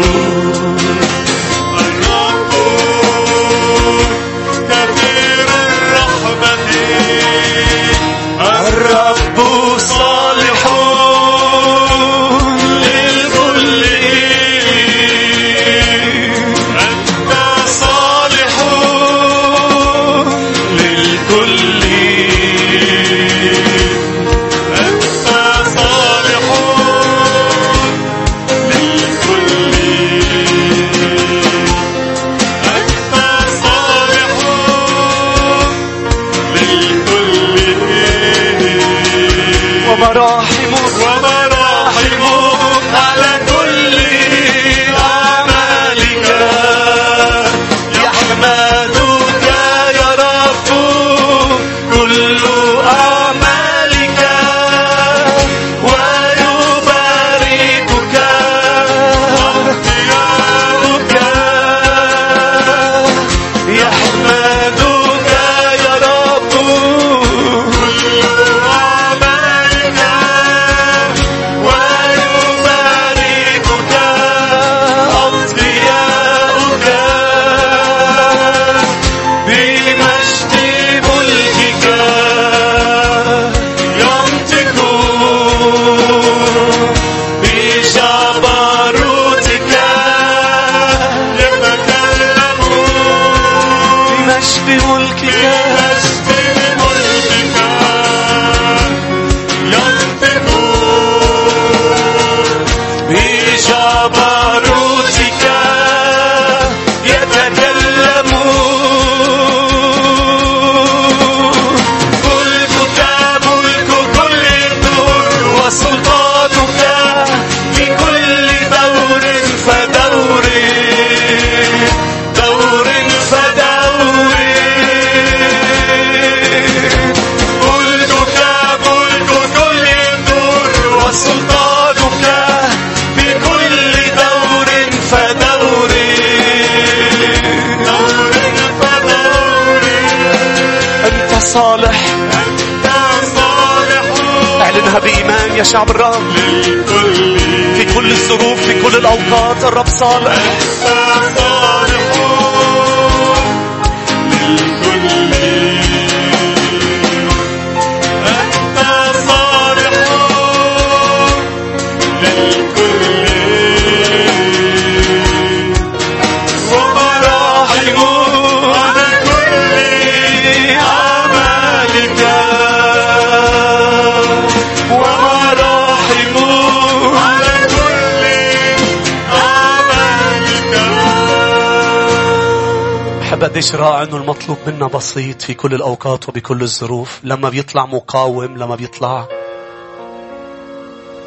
[183.43, 187.19] رائع أنه المطلوب منا بسيط في كل الأوقات وبكل الظروف.
[187.23, 189.27] لما بيطلع مقاوم لما بيطلع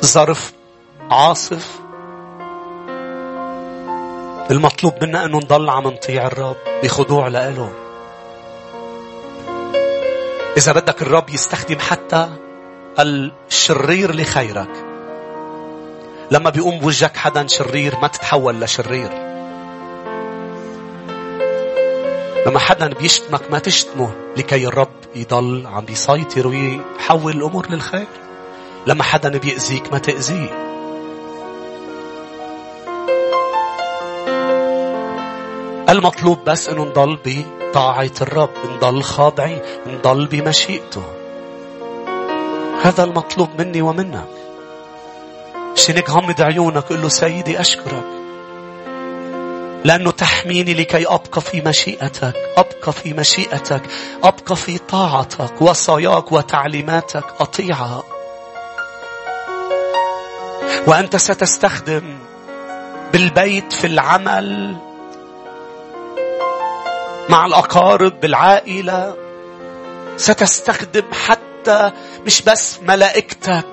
[0.04, 0.52] ظرف
[1.10, 1.80] عاصف
[4.50, 7.72] المطلوب منا أنه نضل عم نطيع الرب بخضوع لإله.
[10.56, 12.28] إذا بدك الرب يستخدم حتى
[12.98, 14.84] الشرير لخيرك.
[16.30, 19.31] لما بيقوم بوجهك حدا شرير ما تتحول لشرير.
[22.46, 28.06] لما حدا بيشتمك ما تشتمه لكي الرب يضل عم بيسيطر ويحول الأمور للخير.
[28.86, 30.62] لما حدا بيأذيك ما تأذيه.
[35.88, 41.02] المطلوب بس إنه نضل بطاعة الرب نضل خاضعين نضل بمشيئته.
[42.82, 44.28] هذا المطلوب مني ومنك.
[45.88, 48.21] هيك غمض عيونك قل له سيدي أشكرك.
[49.84, 52.34] لأنه تحميني لكي أبقى في مشيئتك.
[52.56, 53.82] أبقى في مشيئتك.
[54.24, 55.62] أبقى في طاعتك.
[55.62, 57.24] وصاياك وتعليماتك.
[57.40, 58.02] أطيعها
[60.86, 62.18] وأنت ستستخدم
[63.12, 64.76] بالبيت في العمل
[67.28, 69.16] مع الأقارب بالعائلة.
[70.16, 71.90] ستستخدم حتى
[72.26, 73.66] مش بس ملائكتك.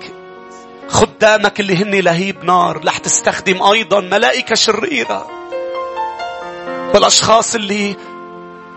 [0.88, 2.86] خدامك اللي هن لهيب نار.
[2.86, 5.39] رح تستخدم أيضا ملائكة شريرة.
[6.94, 7.96] والأشخاص اللي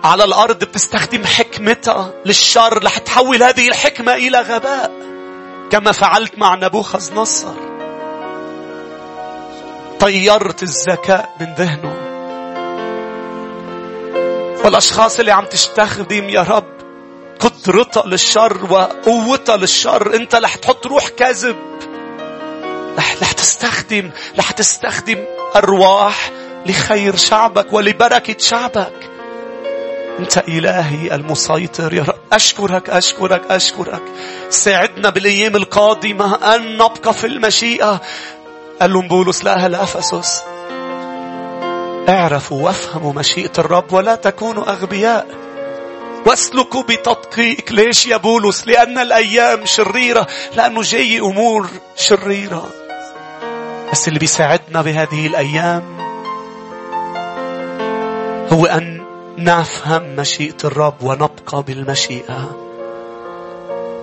[0.05, 4.93] على الأرض بتستخدم حكمتها للشر رح تحول هذه الحكمة إلى غباء.
[5.71, 7.55] كما فعلت مع نبوخذ نصر
[10.01, 11.97] طيرت الذكاء من ذهنه.
[14.65, 16.73] والأشخاص اللي عم تستخدم يا رب
[17.41, 21.57] قدرتها للشر وقوتها للشر أنت رح تحط روح كذب
[22.99, 25.25] رح, تستخدم رح تستخدم
[25.57, 26.31] أرواح
[26.67, 28.93] لخير شعبك ولبركة شعبك.
[30.19, 32.15] أنت إلهي المسيطر يا رب.
[32.33, 34.03] أشكرك أشكرك أشكرك.
[34.51, 38.01] ساعدنا بالأيام القادمة أن نبقى في المشيئة.
[38.81, 40.43] قال لهم بولس لأهل أفسس؟
[42.09, 45.27] اعرفوا وافهموا مشيئة الرب ولا تكونوا أغبياء.
[46.27, 47.73] واسلكوا بتدقيق.
[47.73, 52.69] ليش يا بولس؟ لأن الأيام شريرة لأنه جاي أمور شريرة.
[53.93, 56.02] بس اللي بيساعدنا بهذه الأيام
[58.53, 59.05] هو أن
[59.39, 62.57] نفهم مشيئة الرب ونبقى بالمشيئة.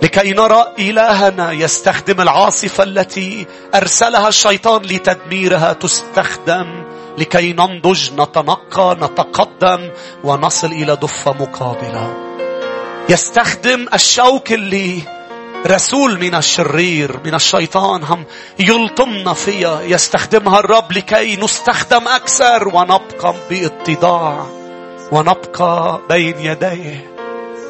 [0.02, 6.84] لكي نرى إلهنا يستخدم العاصفة التي أرسلها الشيطان لتدميرها تستخدم.
[7.18, 9.90] لكي ننضج نتنقى نتقدم
[10.24, 12.14] ونصل إلى ضفة مقابلة.
[13.08, 15.02] يستخدم الشوك اللي
[15.66, 18.24] رسول من الشرير من الشيطان هم
[18.58, 24.46] يلطمنا فيها يستخدمها الرب لكي نستخدم أكثر ونبقى باتضاع
[25.12, 27.10] ونبقى بين يديه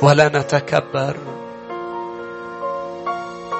[0.02, 1.16] ولا نتكبر.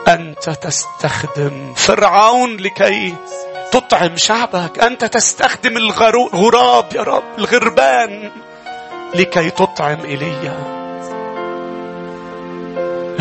[0.08, 3.14] أنت تستخدم فرعون لكي
[3.72, 8.30] تطعم شعبك أنت تستخدم الغراب يا رب الغربان
[9.14, 10.79] لكي تطعم إيليا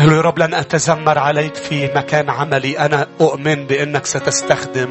[0.00, 2.78] قال يا رب لن أتذمر عليك في مكان عملي.
[2.78, 4.88] أنا أؤمن بأنك ستستخدم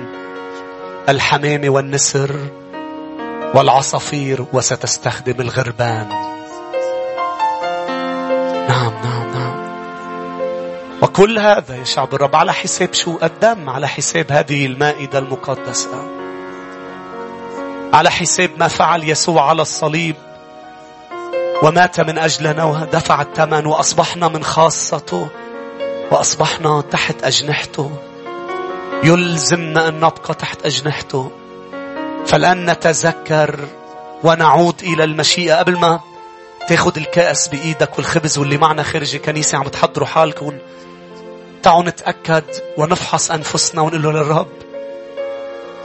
[1.10, 2.36] الحمامة والنسر
[3.55, 6.07] والعصافير وستستخدم الغربان.
[8.70, 9.70] نعم نعم نعم.
[11.01, 16.07] وكل هذا يا شعب الرب على حساب شو؟ الدم على حساب هذه المائدة المقدسة.
[17.93, 20.16] على حساب ما فعل يسوع على الصليب.
[21.64, 25.28] ومات من أجلنا ودفع الثمن وأصبحنا من خاصته
[26.12, 27.91] وأصبحنا تحت أجنحته.
[29.03, 31.32] يلزمنا أن نبقى تحت أجنحته.
[32.26, 33.60] فالآن نتذكر
[34.24, 35.99] ونعود إلى المشيئة قبل ما
[36.68, 40.57] تاخد الكأس بإيدك والخبز واللي معنا خارج الكنيسة عم تحضروا حالكم.
[41.64, 42.43] تعالوا نتأكد
[42.78, 44.47] ونفحص أنفسنا ونقول له للرب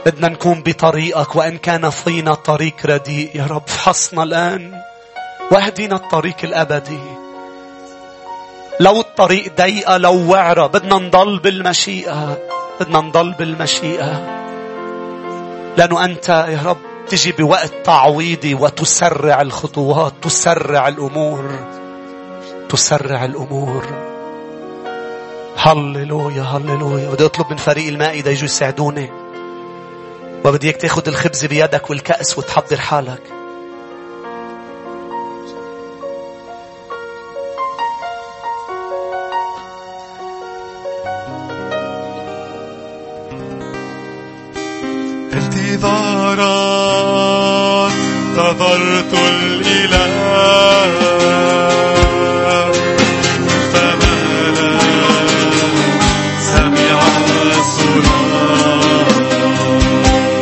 [0.05, 3.31] بدنا نكون بطريقك وإن كان فينا طريق رديء.
[3.33, 4.81] يا رب فحصنا الآن.
[5.51, 6.99] واهدينا الطريق الأبدي.
[8.79, 12.37] لو الطريق ضيقة لو وعرة بدنا نضل بالمشيئة.
[12.79, 14.21] بدنا نضل بالمشيئة.
[15.77, 16.77] لأنه أنت يا رب
[17.07, 21.51] تجي بوقت تعويضي وتسرع الخطوات تسرع الأمور.
[22.69, 23.85] تسرع الأمور.
[25.57, 27.09] هللويا هللويا.
[27.09, 29.09] بدي أطلب من فريق المائدة يجوا يساعدوني.
[30.45, 33.34] وبدي إياك تاخذ الخبز بيدك والكأس وتحضر حالك.
[48.55, 50.35] نظرت الإله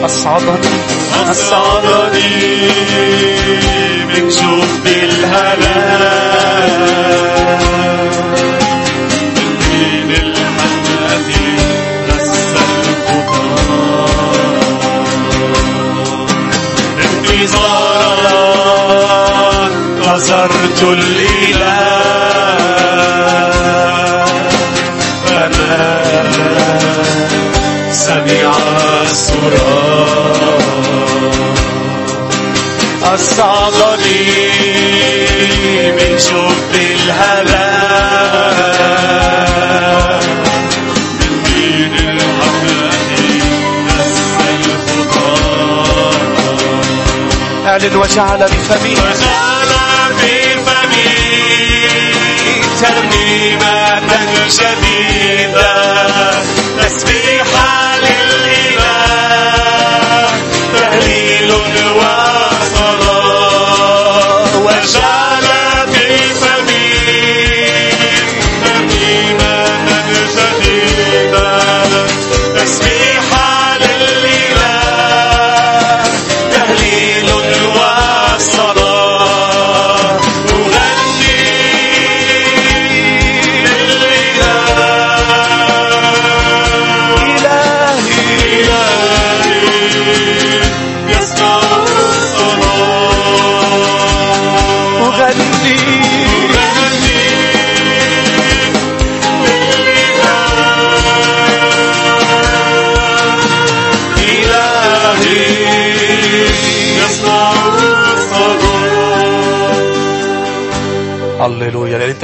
[0.05, 0.78] أصعدني
[1.32, 2.68] أصعدني
[4.07, 5.74] من جب الهلاك
[20.24, 22.24] نظرت الإله.
[25.26, 26.80] فمالا
[27.91, 28.51] سمع
[29.01, 30.53] الصراخ.
[33.03, 34.28] أصعدني
[35.91, 37.84] من شب الهلاك
[47.67, 48.95] أعلن وجعل بفمي
[54.53, 55.02] said the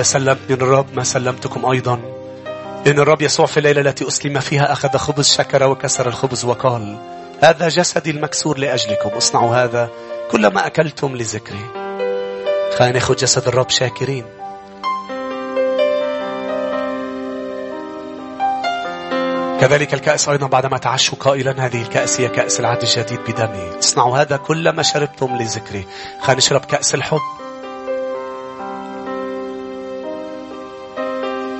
[0.10, 1.99] أنت سلمتني الرب ما سلمتكم أيضا.
[2.86, 6.97] لأن الرب يسوع في الليلة التي أسلم فيها أخذ خبز شكر وكسر الخبز وقال
[7.43, 9.10] هذا جسدي المكسور لأجلكم.
[9.10, 9.89] اصنعوا هذا
[10.32, 11.66] كلما أكلتم لذكري.
[12.78, 14.26] خلينا ناخذ جسد الرب شاكرين.
[19.62, 23.80] كذلك الكأس أيضا بعدما تعشوا قائلا هذه الكأس هي كأس العهد الجديد بدمي.
[23.80, 25.86] اصنعوا هذا كلما شربتم لذكري.
[26.22, 27.39] خلينا نشرب كأس الحب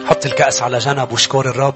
[0.10, 1.76] حط الكأس على جنب واشكر الرب.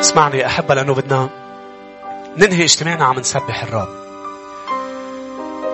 [0.00, 1.28] اسمعني أحبة لأنه بدنا
[2.36, 3.88] ننهي اجتماعنا عم نسبح الرب.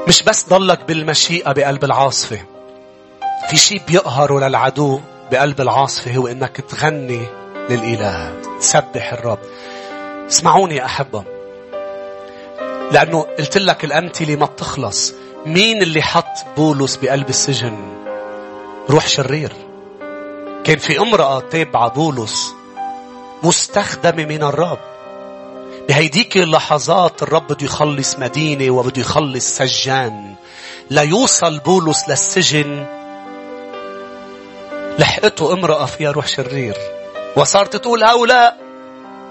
[0.09, 2.41] مش بس ضلك بالمشيئة بقلب العاصفة.
[3.51, 7.27] في شيء بيقهره للعدو بقلب العاصفة هو إنك تغني
[7.71, 9.39] للإله تسبح الرب.
[10.29, 11.25] اسمعوني يا أحبة.
[12.93, 15.15] لأنه قلت لك الأمثلة ما بتخلص.
[15.47, 17.77] مين اللي حط بولس بقلب السجن؟
[18.91, 19.53] روح شرير.
[20.65, 22.55] كان في امرأة تابعة بولس
[23.43, 24.79] مستخدمة من الرب.
[25.89, 30.35] بهيديك اللحظات الرب بده يخلص مدينة وبده يخلص سجان.
[30.91, 32.87] ليوصل بولس للسجن.
[34.99, 36.77] لحقته امرأة فيها روح شرير.
[37.37, 38.59] وصارت تقول هؤلاء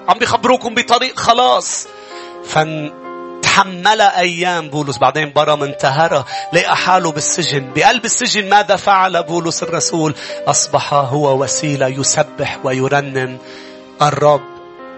[0.07, 1.87] عم بيخبروكم بطريق خلاص.
[2.45, 3.04] فن
[3.55, 7.73] تحمل أيام بولس بعدين برا من تهرى لقى حاله بالسجن.
[7.75, 10.15] بقلب السجن ماذا فعل بولس الرسول؟
[10.47, 13.37] أصبح هو وسيلة يسبح ويرنم.
[14.01, 14.41] الرب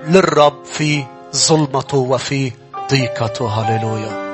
[0.07, 1.03] للرب في
[1.35, 2.51] ظلمته وفي
[2.91, 3.47] ضيقته.
[3.47, 4.27] هللويا.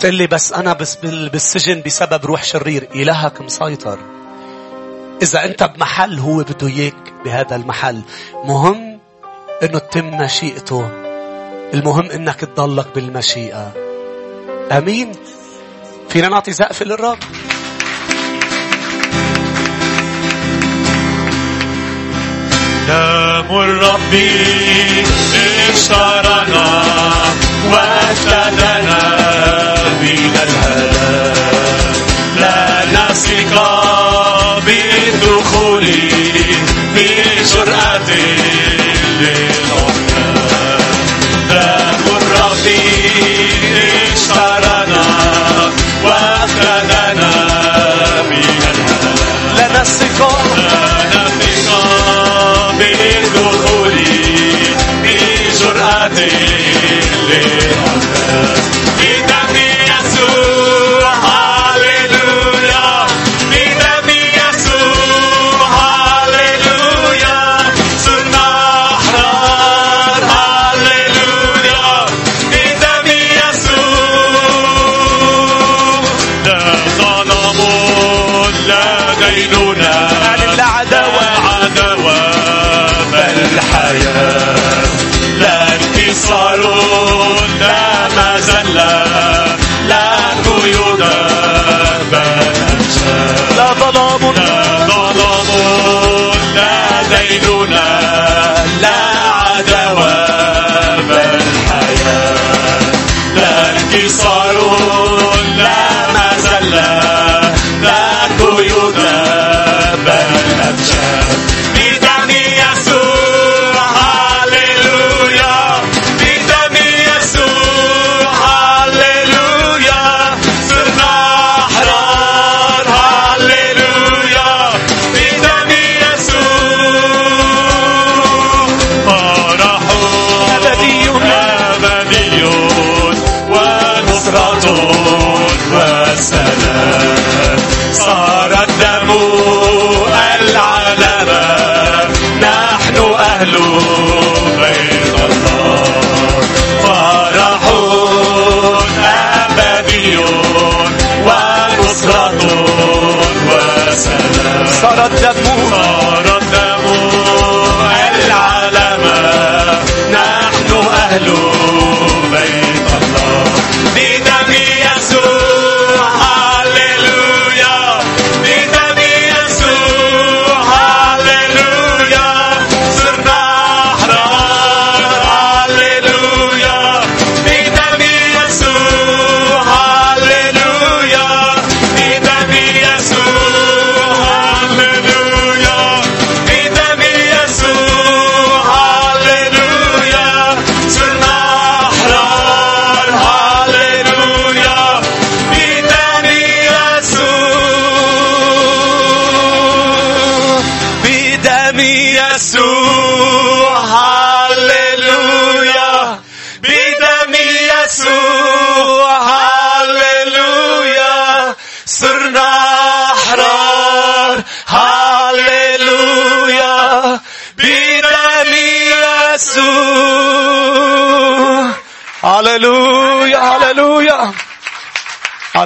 [0.00, 2.88] تقول بس أنا بس بالسجن بسبب روح شرير.
[2.94, 3.98] إلهك مسيطر.
[5.22, 8.00] إذا أنت بمحل هو بده إياك بهذا المحل.
[8.44, 8.98] مهم
[9.62, 11.07] أنه تتم مشيئته.
[11.74, 13.72] المهم أنك تضلك بالمشيئة.
[14.72, 15.12] أمين.
[16.08, 17.18] فينا نعطي زقف للرب؟
[22.88, 24.14] دم الرب
[25.74, 26.82] اشترنا
[27.72, 29.02] وافتدنا
[30.02, 30.36] من
[57.30, 57.87] Yeah.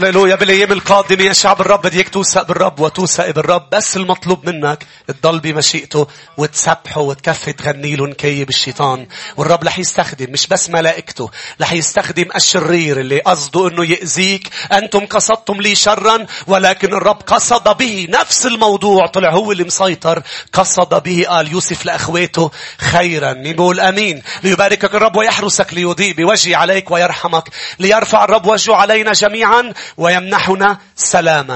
[0.05, 5.41] هللويا بالايام القادمه يا شعب الرب بدك توثق بالرب وتوثق بالرب بس المطلوب منك تضل
[5.41, 6.07] بمشيئته
[6.37, 9.07] وتسبحه وتكفي تغني له نكيب الشيطان
[9.37, 11.31] والرب رح يستخدم مش بس ملائكته
[11.61, 14.49] رح يستخدم الشرير اللي قصده إنه يأذيك.
[14.73, 19.07] أنتم قصدتم لي شرا ولكن الرب قصد به نفس الموضوع.
[19.07, 20.23] طلع هو اللي مسيطر
[20.53, 23.33] قصد به قال يوسف لاخواته خيرا.
[23.33, 24.23] مين بيقول أمين.
[24.43, 27.49] ليباركك الرب ويحرسك ليضيء بوجهي عليك ويرحمك
[27.79, 29.73] ليرفع الرب وجهه علينا جميعا.
[29.97, 31.51] ويمنحنا سلاما.